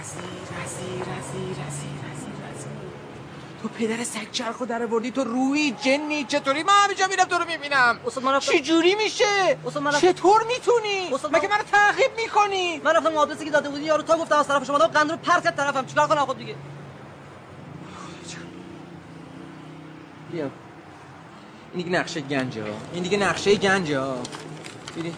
[0.01, 0.19] رسی
[0.65, 1.94] رسی رسی رسی
[3.65, 7.39] تو پدر سگ چرخ رو در آوردی تو روی جنی چطوری؟ من همینجا میرم تو
[7.39, 7.99] رو می‌بینم.
[8.07, 9.25] استاد من رفتم چی جوری میشه؟
[9.67, 13.69] استاد من رفتم- چطور می‌تونی؟ استاد مگه منو تعقیب می‌کنی؟ من رفتم آدرسی که داده
[13.69, 15.87] بودی یارو تا گفتم از طرف شما قند رو پرت کرد طرفم.
[15.87, 16.55] چیکار کنم خود دیگه؟
[20.33, 20.45] بیا.
[21.75, 22.77] این دیگه نقشه گنجه ها.
[22.93, 24.17] این دیگه نقشه گنجه ها.
[24.97, 25.15] میری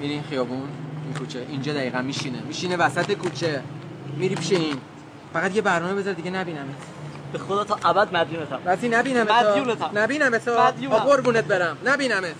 [0.00, 0.68] میری این خیابون
[1.04, 1.46] این کوچه.
[1.48, 2.40] اینجا دقیقا میشینه.
[2.40, 3.62] میشینه وسط کوچه.
[4.16, 4.76] میری پیش این.
[5.32, 6.97] فقط یه برنامه بذار دیگه نبینمت.
[7.32, 8.60] به خدا تا ابد مدیونتم.
[8.64, 9.90] راستی نبینمت مدیونتم.
[9.94, 10.98] نبینمت مدیونم.
[10.98, 11.78] قربونت برم.
[11.84, 12.34] نبینمت.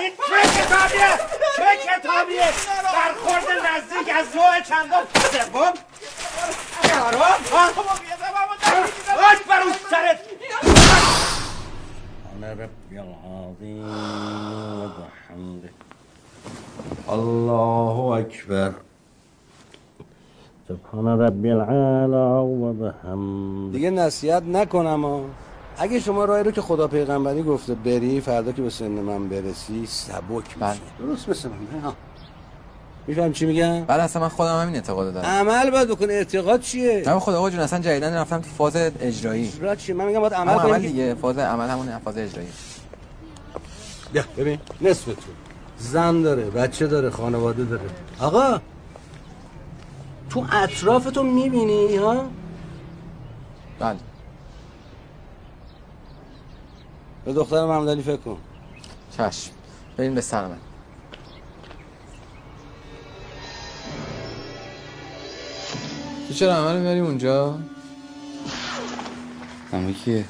[0.00, 1.10] این چه کتابیه
[1.56, 2.48] چه کتابیه
[2.94, 5.72] برخورد نزدیک از نوع چندم سوم
[6.82, 7.40] چهارم
[9.30, 10.20] آج بر اون سرت
[12.42, 13.84] ربي العظيم
[14.82, 15.70] وبحمده
[17.08, 18.72] الله أكبر
[20.68, 25.20] سبحان ربي العالى وبحمده دیگه نصیحت نکنم ها.
[25.78, 29.86] اگه شما راهی رو که خدا پیغمبری گفته بری فردا که به سن من برسی
[29.86, 30.80] سبک میشه.
[30.98, 31.92] درست مثل من ها
[33.06, 35.26] میفهم چی میگم؟ بله اصلا من خودم همین اعتقاد دارم.
[35.26, 39.48] عمل باید بکنه اعتقاد چیه؟ نه خدا آقا جون اصلا جدیدن رفتم تو فاز اجرایی.
[39.48, 40.86] اجرا چیه؟ من میگم باید عمل عمل, عمل کنی.
[40.88, 42.48] دیگه فاز عمل همون فاز اجرایی.
[44.12, 45.12] بیا ببین نصف تو
[45.78, 47.82] زن داره بچه داره خانواده داره.
[48.20, 48.60] آقا
[50.32, 52.30] تو اطرافتو می‌بینی ها
[53.78, 53.98] بله.
[57.24, 58.36] به دختر محمد فکر کن.
[59.18, 59.50] چشم.
[59.96, 60.58] بریم به سلامت
[66.28, 67.58] تو چرا عمل می‌بری اونجا؟
[69.72, 70.24] همه کیه؟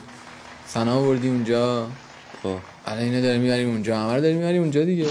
[0.67, 1.87] سنا بردی اونجا؟
[2.43, 2.57] خب.
[2.87, 3.99] الان اینو داری می‌بری اونجا.
[3.99, 5.07] همه رو داری می‌بری اونجا دیگه.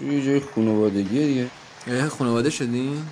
[0.00, 1.46] یه جای خانوادگیه دیگه.
[1.86, 3.06] یه خانواده شدین؟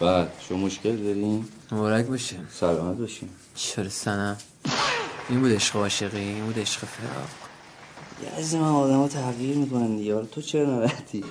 [0.00, 2.36] بعد شما مشکل دارین؟ مبارک باشه.
[2.52, 3.28] سلامت باشین.
[3.54, 4.36] چرا سنم؟
[5.28, 7.28] این بود عشق عاشقی این بود عشق فراق.
[8.22, 10.14] یه از من آدم ها تغییر می‌کنن دیگه.
[10.14, 11.24] حالا تو چرا نرفتی؟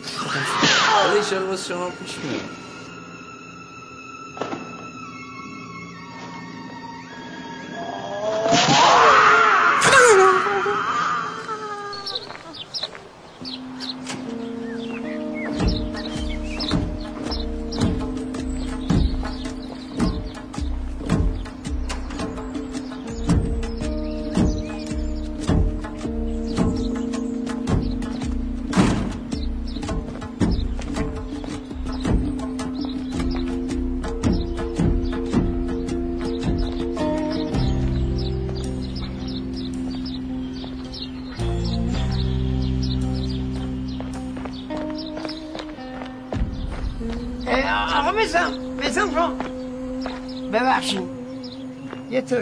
[1.03, 2.62] حالا ایشالا باز شما پیش میاد.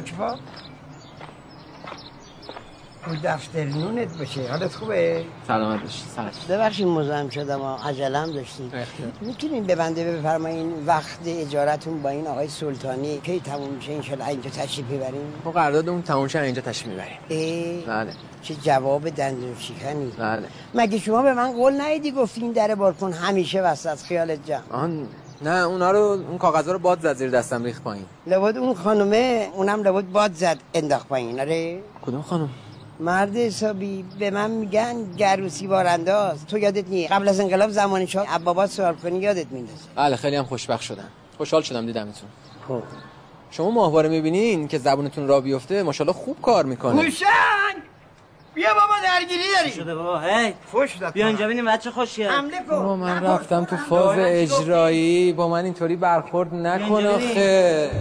[0.02, 0.39] تکفا
[3.06, 8.72] رو دفتر نونت باشه حالت خوبه؟ سلامت باشی سلامت ببخشید مزاحم شدم عجلم داشتیم.
[9.22, 14.49] می‌تونین به بنده بفرمایین وقت اجارتون با این آقای سلطانی کی تموم میشه انشالله اینجا
[14.49, 17.84] تشریف می‌برین ما قراردادمون تموم شه اینجا تشریف می‌بریم.
[17.88, 18.12] بله.
[18.41, 20.11] چه جواب دندون شکنی.
[20.18, 20.48] بله.
[20.73, 25.07] مگه شما به من قول ندیدی گفتی این در بالکن همیشه وسط خیالت جمع؟ آن
[25.43, 28.05] نه اونا رو اون کاغذا رو باد زد زیر دستم ریخت پایین.
[28.27, 31.39] لابد اون خانومه اونم لابد باد زد انداخت پایین.
[31.39, 31.80] آره.
[32.05, 32.49] کدوم خانم
[32.99, 36.45] مرد حسابی به من میگن گروسی بارانداز.
[36.45, 39.84] تو یادت نیه قبل از انقلاب زمان شاه عبابات سوال کنی یادت میندازه.
[39.95, 41.07] بله خیلی هم خوشبخت شدم.
[41.38, 42.30] خوشحال شدم دیدمتون.
[42.68, 42.84] خب.
[43.51, 47.01] شما ماهواره می‌بینین که زبونتون را بیفته؟ ماشاءالله خوب کار می‌کنه.
[47.01, 47.81] هوشنگ
[48.53, 50.53] بیا بابا درگیری داری شده بابا؟ هی.
[50.72, 51.14] فوش داد.
[51.14, 52.64] بیا اینجا ببینیم بچه خوشیه حمله کن.
[52.69, 55.34] بابا من رفتم تو فاز اجرایی.
[55.34, 57.06] با من اینطوری برخورد نکن.
[57.06, 57.91] آخه.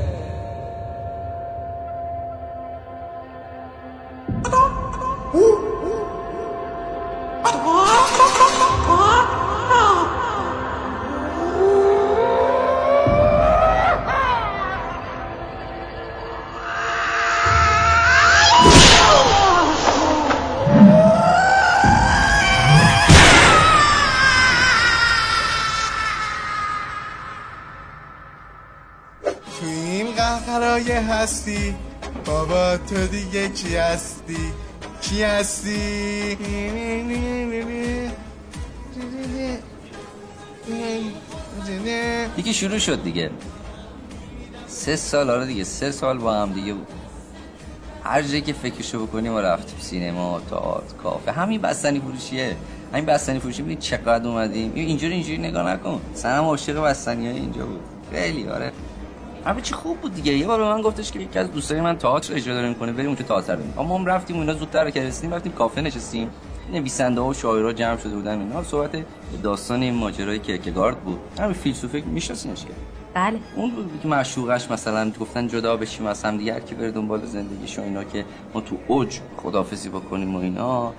[29.85, 31.75] این قهقرای هستی.
[32.27, 34.53] بابا تو دیگه کی هستی؟
[35.03, 36.37] کی هستی؟
[42.37, 43.31] دیگه شروع شد دیگه.
[44.67, 46.87] سه سال آره دیگه سه سال با هم دیگه بود.
[48.05, 51.33] هر جایی که فکرشو بکنیم ما رفتیم سینما تئاتر کافه.
[51.33, 52.57] همین بستنی فروشیه.
[52.93, 54.73] همین بستنی فروشی ببین چقدر اومدیم.
[54.75, 56.01] این- اینجوری اینجوری نگاه نکن.
[56.15, 57.81] سنم عاشق بستنی های اینجا بود.
[58.13, 58.73] خیلی آره.
[59.47, 60.33] همه چی خوب بود دیگه.
[60.33, 63.07] یه بار به من گفتش که یکی از دوستای من تئاتر اجرا داره می‌کنه بریم
[63.07, 63.79] اونجا تئاتر ببینیم.
[63.79, 66.31] اما ما رفتیم اینا زودتر که رسیدیم رفتیم کافه نشستیم.
[66.73, 68.63] نویسنده ها و شاعرها جمع شده بودن اینا.
[68.63, 68.91] صحبت
[69.43, 71.19] داستان این ماجرای کیرکگارد بود.
[71.39, 72.71] همین فیلسوفه میشناسینش که؟
[73.15, 73.39] بله.
[73.57, 77.79] اون بود که معشوقش مثلا گفتن جدا بشیم از هم دیگه کی بره دنبال زندگیش
[77.79, 80.93] و اینا که ما تو اوج خدافزی بکنیم و اینا.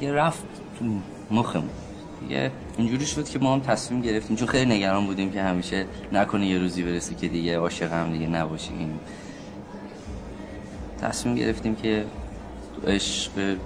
[0.00, 0.42] دیگه رفت
[0.78, 0.84] تو
[1.30, 1.70] مخمون.
[2.20, 6.46] دیگه اینجوری شد که ما هم تصمیم گرفتیم چون خیلی نگران بودیم که همیشه نکنه
[6.46, 9.00] یه روزی برسه که دیگه عاشق هم دیگه نباشیم.
[11.00, 12.04] تصمیم گرفتیم که
[12.74, 13.56] تو عشق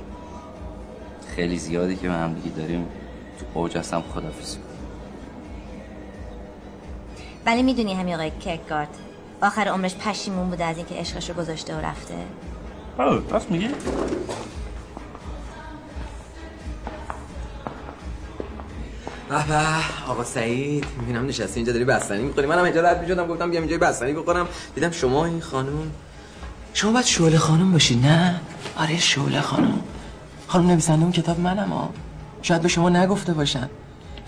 [1.36, 2.86] خیلی زیادی که ما هم دیگه داریم
[3.38, 4.68] تو اوج از هم خدافزی کنیم.
[7.46, 8.98] ولی می‌دونی همین آقای کرکگارد
[9.42, 12.14] آخر عمرش پشیمون بوده از اینکه عشقش رو گذاشته و رفته؟
[12.98, 13.68] آه راست میگه
[19.32, 22.46] به آقا سعید می‌بینم نشستی اینجا داری بستنی می‌خوری.
[22.46, 24.48] منم اینجا رد می‌شدم گفتم بیام اینجا بستنی بخورم.
[24.74, 25.90] دیدم شما این خانم
[26.74, 28.40] شما باید شعله خانم باشی نه؟
[28.76, 29.80] آره شعله خانم
[30.46, 31.90] خانم نویسنده اون کتاب منم ها
[32.42, 33.68] شاید به شما نگفته باشن.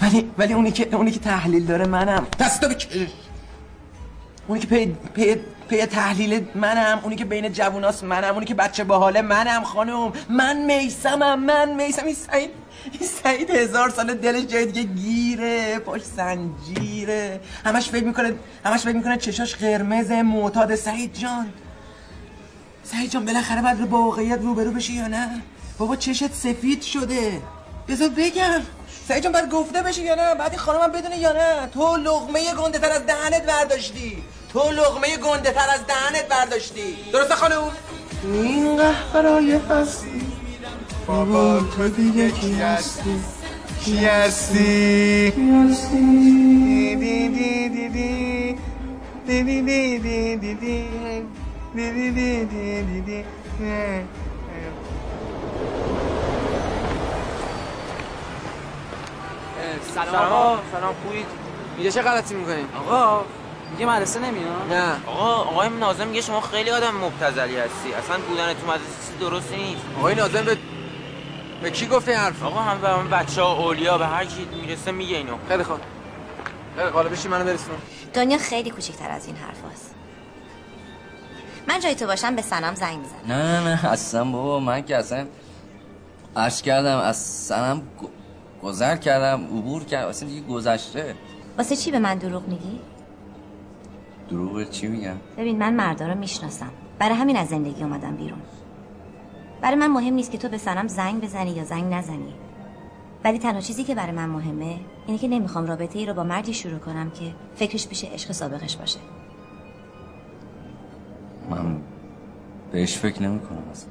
[0.02, 2.26] ولی ولی اونی که اونی که تحلیل داره منم.
[2.40, 2.88] دستو بکش
[4.46, 5.36] اونی که پی, پی,
[5.68, 10.56] پی تحلیل منم اونی که بین جووناست منم اونی که بچه باحاله منم خانم من
[10.56, 12.50] میسمم من میسم این سعید
[12.92, 18.34] این سعید هزار سال دلش جای دیگه گیره پاش زنجیره همش فکر می‌کنه
[18.64, 20.74] همش فکر می‌کنه چشاش قرمز معتاد.
[20.74, 21.52] سعید جان.
[22.84, 25.42] سعید جان بالاخره باید با واقعیت روبرو بشی یا نه؟
[25.78, 27.40] بابا چشت سفید شده.
[27.88, 28.60] بذار بگم.
[29.08, 32.54] سعید جان باید گفته بشی یا نه؟ بعد این خانمم بدونه یا نه؟ تو لغمه
[32.54, 34.22] گنده تر از دهنت برداشتی.
[34.54, 37.62] تو لغمه گنده تر از دهنت برداشتی درسته خانم
[38.24, 40.22] این قهبرای هستی
[41.06, 43.20] بابا تو دیگه کی هستی
[43.84, 48.58] کی هستی هستی دی دی دی دی
[49.26, 50.88] دی دی دی دی دی دی
[51.74, 53.24] دی دی دی دی دی
[59.94, 61.26] سلام سلام خوبید
[61.76, 63.24] اینجا چه غلطی می‌کنیم آقا
[63.74, 65.06] میگه مدرسه نمیاد؟ نه.
[65.06, 67.94] آقا آقای ناظم میگه شما خیلی آدم مبتذلی هستی.
[67.94, 69.82] اصلا بودن تو مدرسه درست نیست.
[69.98, 70.58] آقای ناظم به
[71.62, 74.48] به کی گفته این حرف؟ آقا هم به همه بچه ها اولیا به هر کی
[74.62, 75.32] می‌رسه میگه اینو.
[75.48, 75.78] خیلی خوب.
[76.76, 77.74] خیلی حالا بشی منو برسون.
[78.14, 79.94] دنیا خیلی کوچکتر از این حرف هست.
[81.68, 85.26] من جای تو باشم به سنم زنگ می‌زنم نه نه اصلا بابا من که اصلا
[86.36, 87.82] عرض کردم از سنم
[88.62, 90.08] گذر کردم عبور کردم.
[90.08, 91.14] اصلا دیگه گذشته.
[91.58, 92.80] واسه چی به من دروغ میگی؟
[94.34, 96.70] دروغ چی میگم؟ ببین من مردا رو می‌شناسم.
[96.98, 98.38] برای همین از زندگی اومدم بیرون.
[99.60, 102.34] برای من مهم نیست که تو به سنم زنگ بزنی یا زنگ نزنی.
[103.24, 106.54] ولی تنها چیزی که برای من مهمه اینه که نمی‌خوام رابطه ای رو با مردی
[106.54, 108.98] شروع کنم که فکرش پیش عشق سابقش باشه.
[111.50, 111.76] من
[112.72, 113.90] بهش فکر نمی کنم اصلا.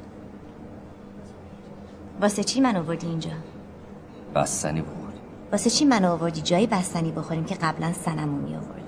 [2.22, 3.32] واسه چی من آوردی اینجا؟
[4.36, 5.14] بستنی بخور
[5.52, 8.83] واسه چی من آوردی؟ جایی بستنی بخوریم که قبلا سنمو می آوردی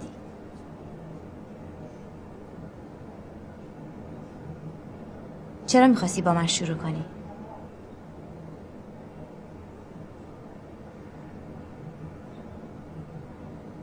[5.67, 7.05] چرا می‌خواستی با من شروع کنی؟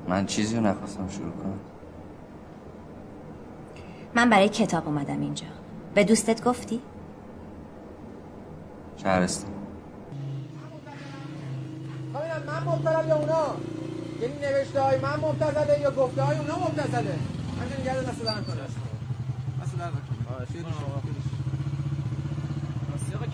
[0.08, 1.58] من چیزی رو نخواستم شروع کنم.
[4.14, 5.46] من برای کتاب اومدم اینجا.
[5.94, 6.80] به دوستت گفتی؟
[8.96, 9.50] شهرستان.
[12.46, 13.56] من مبتلم یا اونا؟
[14.20, 17.18] یعنی نوشته های من مبتزله یا گفته های اونا مبتزله
[17.60, 18.60] همچنین نگرد دست درم کنه
[19.62, 19.92] دست درم
[20.28, 21.31] آقا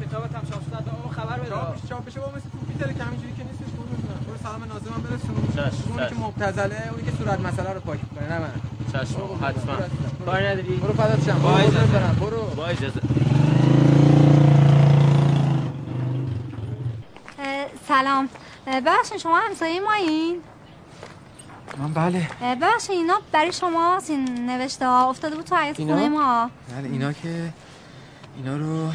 [0.08, 1.50] کتابت هم چاپ شده آقا خبر بده.
[1.50, 4.64] چاپ بشه چاپ بشه با مثل کامپیوتر که همینجوری که نیستش قربونت برم برو سلام
[4.64, 5.34] ناظمم برسون.
[5.56, 6.22] چشم، اونی که چشم.
[6.24, 8.52] مبتذله اونی که صورت مسئله رو پاک می‌کنه نه من.
[8.92, 9.74] چشم حتما.
[10.26, 11.38] کاری نداری؟ برو فدات شم.
[11.38, 12.54] با برو اجازه.
[12.56, 13.00] با اجازه.
[17.88, 18.28] سلام.
[18.66, 20.40] ببخشید شما همسایه ما این
[21.78, 22.28] من بله.
[22.54, 25.10] ببخشید اینا برای شما این نوشته ها.
[25.10, 26.50] افتاده بود تو حیاط؟ خونه ما.
[26.76, 27.52] بله اینا که
[28.36, 28.90] اینا رو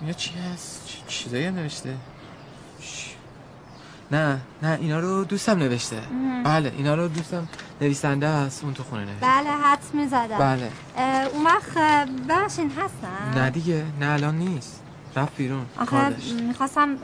[0.00, 1.94] اینا چی هست؟ چ- چیزایی هم نوشته؟
[2.80, 2.84] چ-
[4.12, 5.96] نه نه اینا رو دوستم نوشته.
[5.96, 6.42] مهم.
[6.42, 7.48] بله اینا رو دوستم
[7.80, 9.20] نویسنده است اون تو خونه نوشته.
[9.26, 10.38] بله حدس می‌زدم.
[10.38, 10.70] بله.
[11.34, 14.82] اون وقت اه، ببخشید هستن؟ نه دیگه نه الان نیست.
[15.16, 16.16] رفت بیرون آخه
[16.48, 16.96] می‌خواستم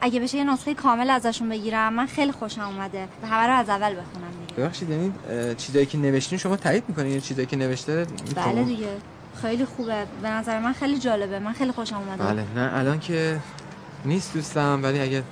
[0.00, 1.92] اگه بشه یه نسخه کامل ازشون بگیرم.
[1.92, 3.08] من خیلی خوشم اومده.
[3.30, 4.62] همه رو از اول بخونم دیگه.
[4.62, 5.12] ببخشید یعنی
[5.54, 8.06] چیزایی که نوشتین شما تایید می‌کنین؟ یعنی چیزایی که نوشته
[8.36, 8.88] بله دیگه.
[9.42, 10.06] خیلی خوبه.
[10.22, 11.38] به نظر من خیلی جالبه.
[11.38, 12.24] من خیلی خوشم اومده.
[12.24, 12.44] بله.
[12.54, 13.40] نه الان که
[14.04, 15.22] نیست دوستم ولی اگه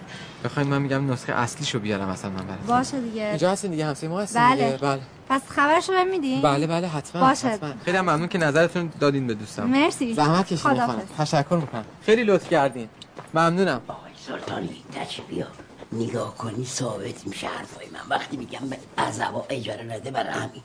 [0.44, 2.66] بخواید من میگم نسخه اصلیشو بیارم اصلا من براتون.
[2.66, 3.22] باشه دیگه.
[3.22, 4.64] اینجا هستین دیگه؟ همسایه ما هستین بله.
[4.64, 5.00] دیگه؟ بله.
[5.28, 7.48] پس خبرشو بهم میدین بله بله حتما باشه.
[7.48, 7.72] حتما.
[7.84, 9.66] خیلی هم ممنون که نظرتون دادین به دوستم.
[9.66, 10.14] مرسی.
[10.14, 10.94] زحمت کشیدین خداحافظ.
[10.94, 11.06] خانم.
[11.18, 11.84] تشکر می‌کنم.
[12.02, 12.88] خیلی لطف کردین.
[13.34, 13.80] ممنونم.
[14.26, 15.46] سلطانی تچ بیا.
[15.92, 18.00] نگاه کنی ثابت میشه حرفای من.
[18.16, 20.62] وقتی میگم به عذبا اجاره نده برای همین.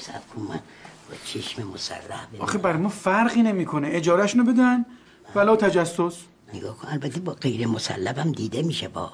[0.00, 0.60] سب کن من.
[1.10, 2.42] با چشم مسلح ببینم.
[2.42, 3.88] آخه برای ما فرقی نمی‌کنه.
[3.90, 4.84] اجارهشونو بدن.
[5.34, 6.16] ولا تجسس.
[6.54, 6.88] نگاه کن.
[6.88, 9.12] البته با غیر مسلبم دیده میشه با.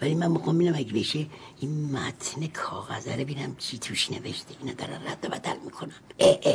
[0.00, 1.26] ولی من می‌خوام ببینم اگه بشه
[1.60, 4.54] این متن کاغذه رو ببینم چی توش نوشته.
[4.60, 5.92] اینا دارن رد و بدل می‌کنن.
[6.18, 6.54] اه اه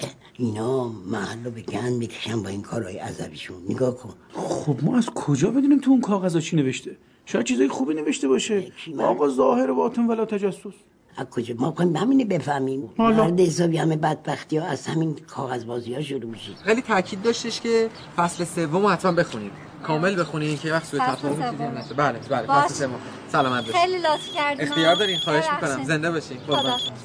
[0.00, 0.10] اه.
[0.36, 4.14] اینا محل رو به گند می‌کشن با این کارهای عذبیشون نگاه کن.
[4.32, 6.96] خب ما از کجا بدونیم تو اون کاغذا چی نوشته؟
[7.26, 8.72] شاید چیزای خوبی نوشته باشه.
[8.98, 10.74] آقا ظاهر باطن ولا تجسس.
[11.16, 12.90] از کجا؟ ما کنیم همینه بفهمیم.
[12.98, 13.24] حالا.
[13.24, 16.54] مرد حسابی همه بدبختی ها از همین کاغذ بازی ها شروع میشه.
[16.64, 19.52] خیلی تاکید داشتش که فصل سوم رو حتما بخونید
[19.82, 20.94] کامل بخونید که وقت.
[20.94, 21.94] هم نشه.
[21.94, 22.46] بله بله.
[22.46, 23.00] فصل سوم.
[23.32, 25.44] سلامت باشید خیلی لطف کردین اختیار دارین؟ خواهش.
[25.54, 25.84] می‌کنم.
[25.84, 26.38] زنده باشین.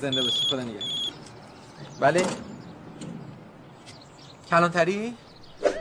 [0.02, 0.50] زنده باشین.
[0.50, 0.82] خدا نگهدار.
[2.00, 2.26] بله.
[4.50, 5.14] کلانتری؟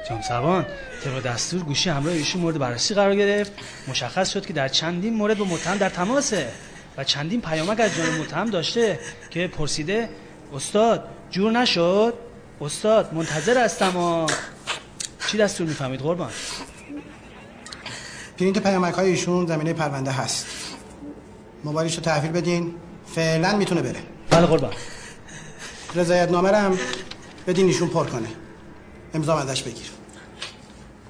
[0.09, 0.67] جام سوان
[1.05, 3.53] طبق دستور گوشی همراه ایشون مورد بررسی قرار گرفت.
[3.89, 6.49] مشخص شد که در چندین مورد با متهم در تماسه.
[6.97, 9.01] و چندین پیامک از جانب متهم داشته
[9.31, 10.09] که پرسیده
[10.55, 12.15] استاد جور نشد؟
[12.61, 14.27] استاد منتظر هستم و
[15.27, 16.31] چی دستور می‌فهمید قربان؟
[18.39, 20.47] پرینت پیامک های ایشون زمینه پرونده هست.
[21.65, 22.75] موبایلش رو تحویل بدین
[23.15, 24.03] فعلا می‌تونه بره.
[24.31, 24.73] بله قربان.
[25.95, 26.79] رضایت نامه هم
[27.47, 28.29] بدین ایشون پر کنه.
[29.15, 29.91] امضا ازش بگیر.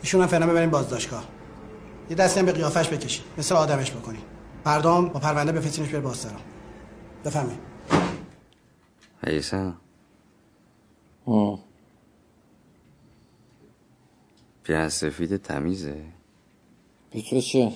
[0.03, 1.25] ایشون هم فعلا ببرین بازداشتگاه.
[2.11, 3.25] یه دستی هم به قیافش بکشین.
[3.39, 4.23] مثل آدمش بکنین.
[4.67, 6.41] مردم با پرونده بفرستینش بره بازدارم
[7.25, 7.59] بفهمین.
[9.25, 9.75] عیسا
[14.63, 16.05] پیاز سفید تمیزه.
[17.43, 17.73] چیه؟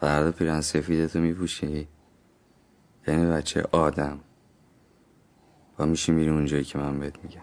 [0.00, 1.88] فردا پیرن سفیدتو میپوشی.
[3.08, 4.20] یعنی بچه آدم.
[5.78, 7.42] و میشی میری اونجایی که من بهت میگم.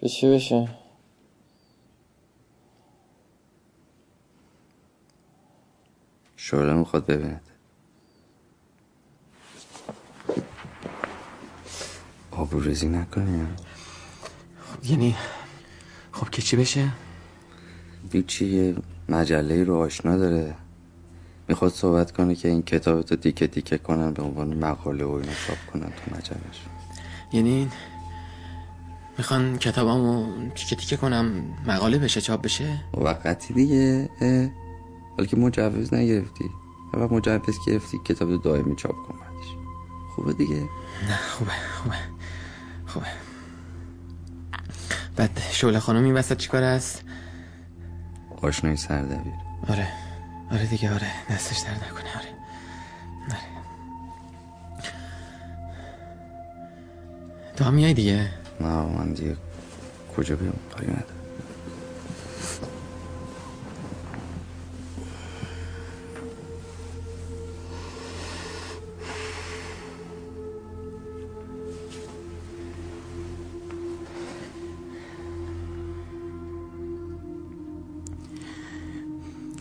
[0.00, 0.77] چه چی بشه؟
[6.50, 7.40] شعله می‌خواد ببیند
[12.30, 13.56] آبرو ریزی نکنیم
[14.84, 15.16] یعنی
[16.12, 16.88] خب که چی بشه؟
[18.12, 18.76] هیچی یه
[19.08, 20.54] مجله رو آشنا داره.
[21.48, 25.32] می‌خواد صحبت کنه که این کتاب تو دیکه دیکه کنن به عنوان مقاله و اینا
[25.46, 26.60] چاپ کنن تو مجلش
[27.32, 27.70] یعنی
[29.18, 34.10] می‌خوان کتابامو تیکه تیکه کنم مقاله بشه چاپ بشه؟ وقتی دیگه.
[35.18, 36.50] حالا که مجوز نگرفتی.
[36.94, 39.46] اول مجوز گرفتی کتاب رو دائمی چاپ کن بعدش.
[40.14, 40.56] خوبه دیگه؟
[41.08, 41.96] نه خوبه خوبه
[42.86, 43.06] خوبه.
[45.16, 47.04] بعد شعله خانم این وسط چیکار است؟
[48.42, 49.32] آشنای سردبیر.
[49.68, 49.88] آره
[50.50, 51.10] آره دیگه آره.
[51.30, 52.28] دستش در نکنه آره.
[53.30, 53.38] آره.
[57.56, 58.30] تو هم میای دیگه؟
[58.60, 59.36] نه من دیگه
[60.16, 61.17] کجا بیام؟ کاری ندارم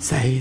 [0.10, 0.37] سعید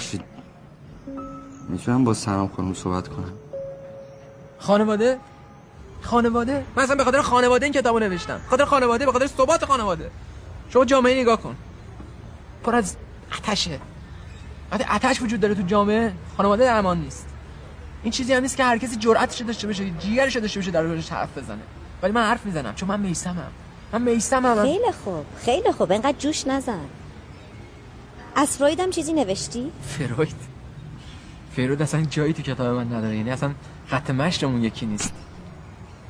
[0.00, 0.24] ببخشید.
[1.68, 3.32] می‌تونم با سلام خانم صحبت کنم؟
[4.58, 5.18] خانواده؟
[6.00, 8.40] خانواده؟ من اصلا به خاطر خانواده این کتابو نوشتم.
[8.50, 10.10] خاطر خانواده به خاطر ثبات خانواده.
[10.68, 11.56] شما جامعه نگاه کن.
[12.64, 12.96] پر از
[13.38, 13.78] آتشه
[14.72, 16.12] وقتی آتش وجود داره تو جامعه.
[16.36, 17.26] خانواده امان نیست.
[18.02, 21.12] این چیزی هم نیست که هر کسی جرأتش داشته باشه جیگرش داشته باشه در موردش
[21.12, 21.62] حرف بزنه.
[22.02, 23.52] ولی من حرف می‌زنم چون من میسمم
[23.92, 25.92] من میسمم خیلی خوب خیلی خوب.
[25.92, 26.84] انقدر جوش نزن.
[28.36, 30.34] از فروید هم چیزی نوشتی؟ فروید.
[31.52, 33.16] فروید اصلا جایی تو کتاب من نداره.
[33.16, 33.50] یعنی اصلا
[33.86, 35.12] خط مشتمون یکی نیست.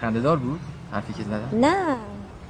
[0.01, 0.61] خنده‌دار بود؟
[0.93, 1.97] حرفی که زدم؟ نه.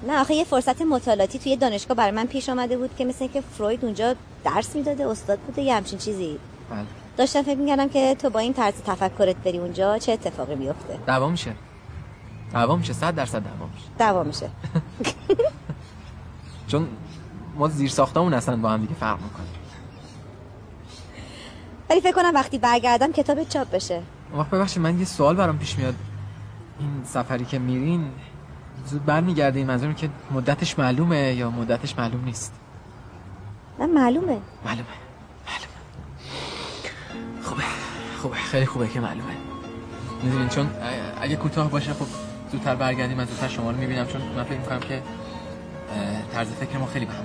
[0.08, 3.40] نه آخه یه فرصت مطالعاتی توی دانشگاه برای من پیش آمده بود که مثل که
[3.40, 4.14] فروید اونجا
[4.44, 6.38] درس می‌داده استاد بوده یه همچین چیزی.
[6.70, 6.84] بله.
[7.16, 11.28] داشتم فکر می‌کردم که تو با این طرز تفکرت بری اونجا چه اتفاقی میفته دعوا
[11.28, 11.52] میشه
[12.52, 14.50] دعوا میشه 100 درصد دعوا میشه دعوا میشه
[16.70, 16.88] چون
[17.56, 19.46] ما زیر ساختمون اصلا با هم دیگه فرق می‌کنه
[21.90, 24.02] ولی فکر کنم وقتی برگردم کتاب چاپ بشه.
[24.36, 25.94] وقت ببخشید من یه سوال برام پیش میاد.
[26.80, 28.10] این سفری که میرین
[28.86, 32.52] زود برمیگردین منظورم که مدتش معلومه یا مدتش معلوم نیست؟
[33.78, 34.38] نه معلومه.
[34.64, 34.86] معلومه
[37.42, 37.62] خوبه
[38.22, 39.32] خوبه خیلی خوبه که معلومه.
[40.22, 40.70] می‌دونین چون
[41.20, 42.06] اگه کوتاه باشه خب
[42.52, 45.02] زودتر برگردیم من زودتر شما رو می‌بینم چون من فکر می‌کنم که
[46.32, 47.24] طرز فکر ما خیلی به هم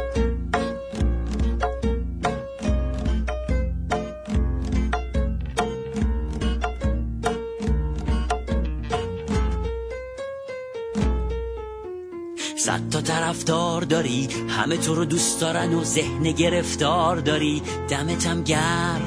[13.31, 17.61] طرفدار داری همه تو رو دوست دارن و ذهن گرفتار داری.
[17.89, 19.01] دمتم گرم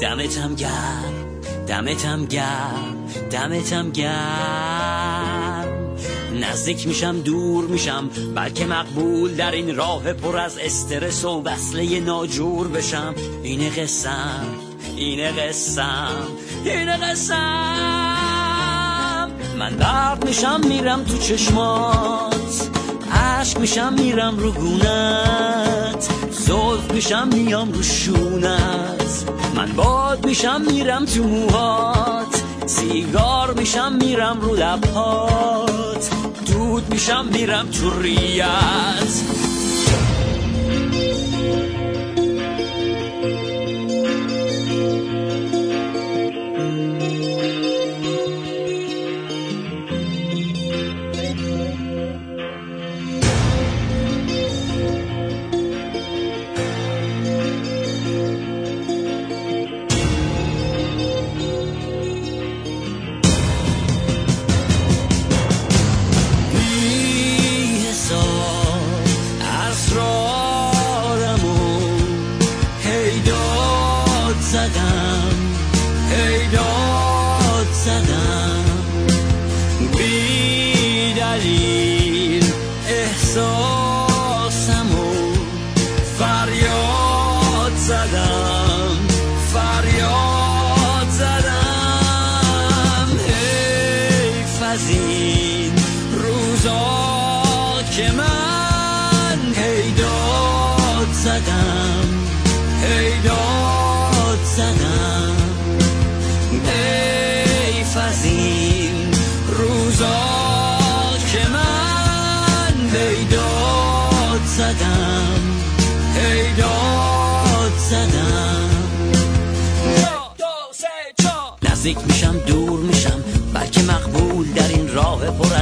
[0.00, 1.12] دمتم گرم
[1.66, 5.64] دمتم گرم دمتم گرم.
[6.40, 12.68] نزدیک میشم دور میشم بلکه مقبول در این راه پر از استرس و وصله ناجور
[12.68, 13.14] بشم.
[13.42, 14.46] این قسم
[14.96, 16.26] این قسم
[16.64, 17.36] این قسم.
[19.58, 22.75] من درد میشم میرم تو چشمات.
[23.46, 26.08] عشق میشم میرم رو گونت.
[26.30, 29.24] زلف میشم میام رو شونت.
[29.56, 32.42] من باد میشم میرم تو موهات.
[32.66, 36.10] سیگار میشم میرم رو لبهات.
[36.46, 39.35] دود میشم میرم تو ریت.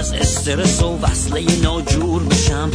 [0.05, 2.71] از استرس و وصله ناجور بشم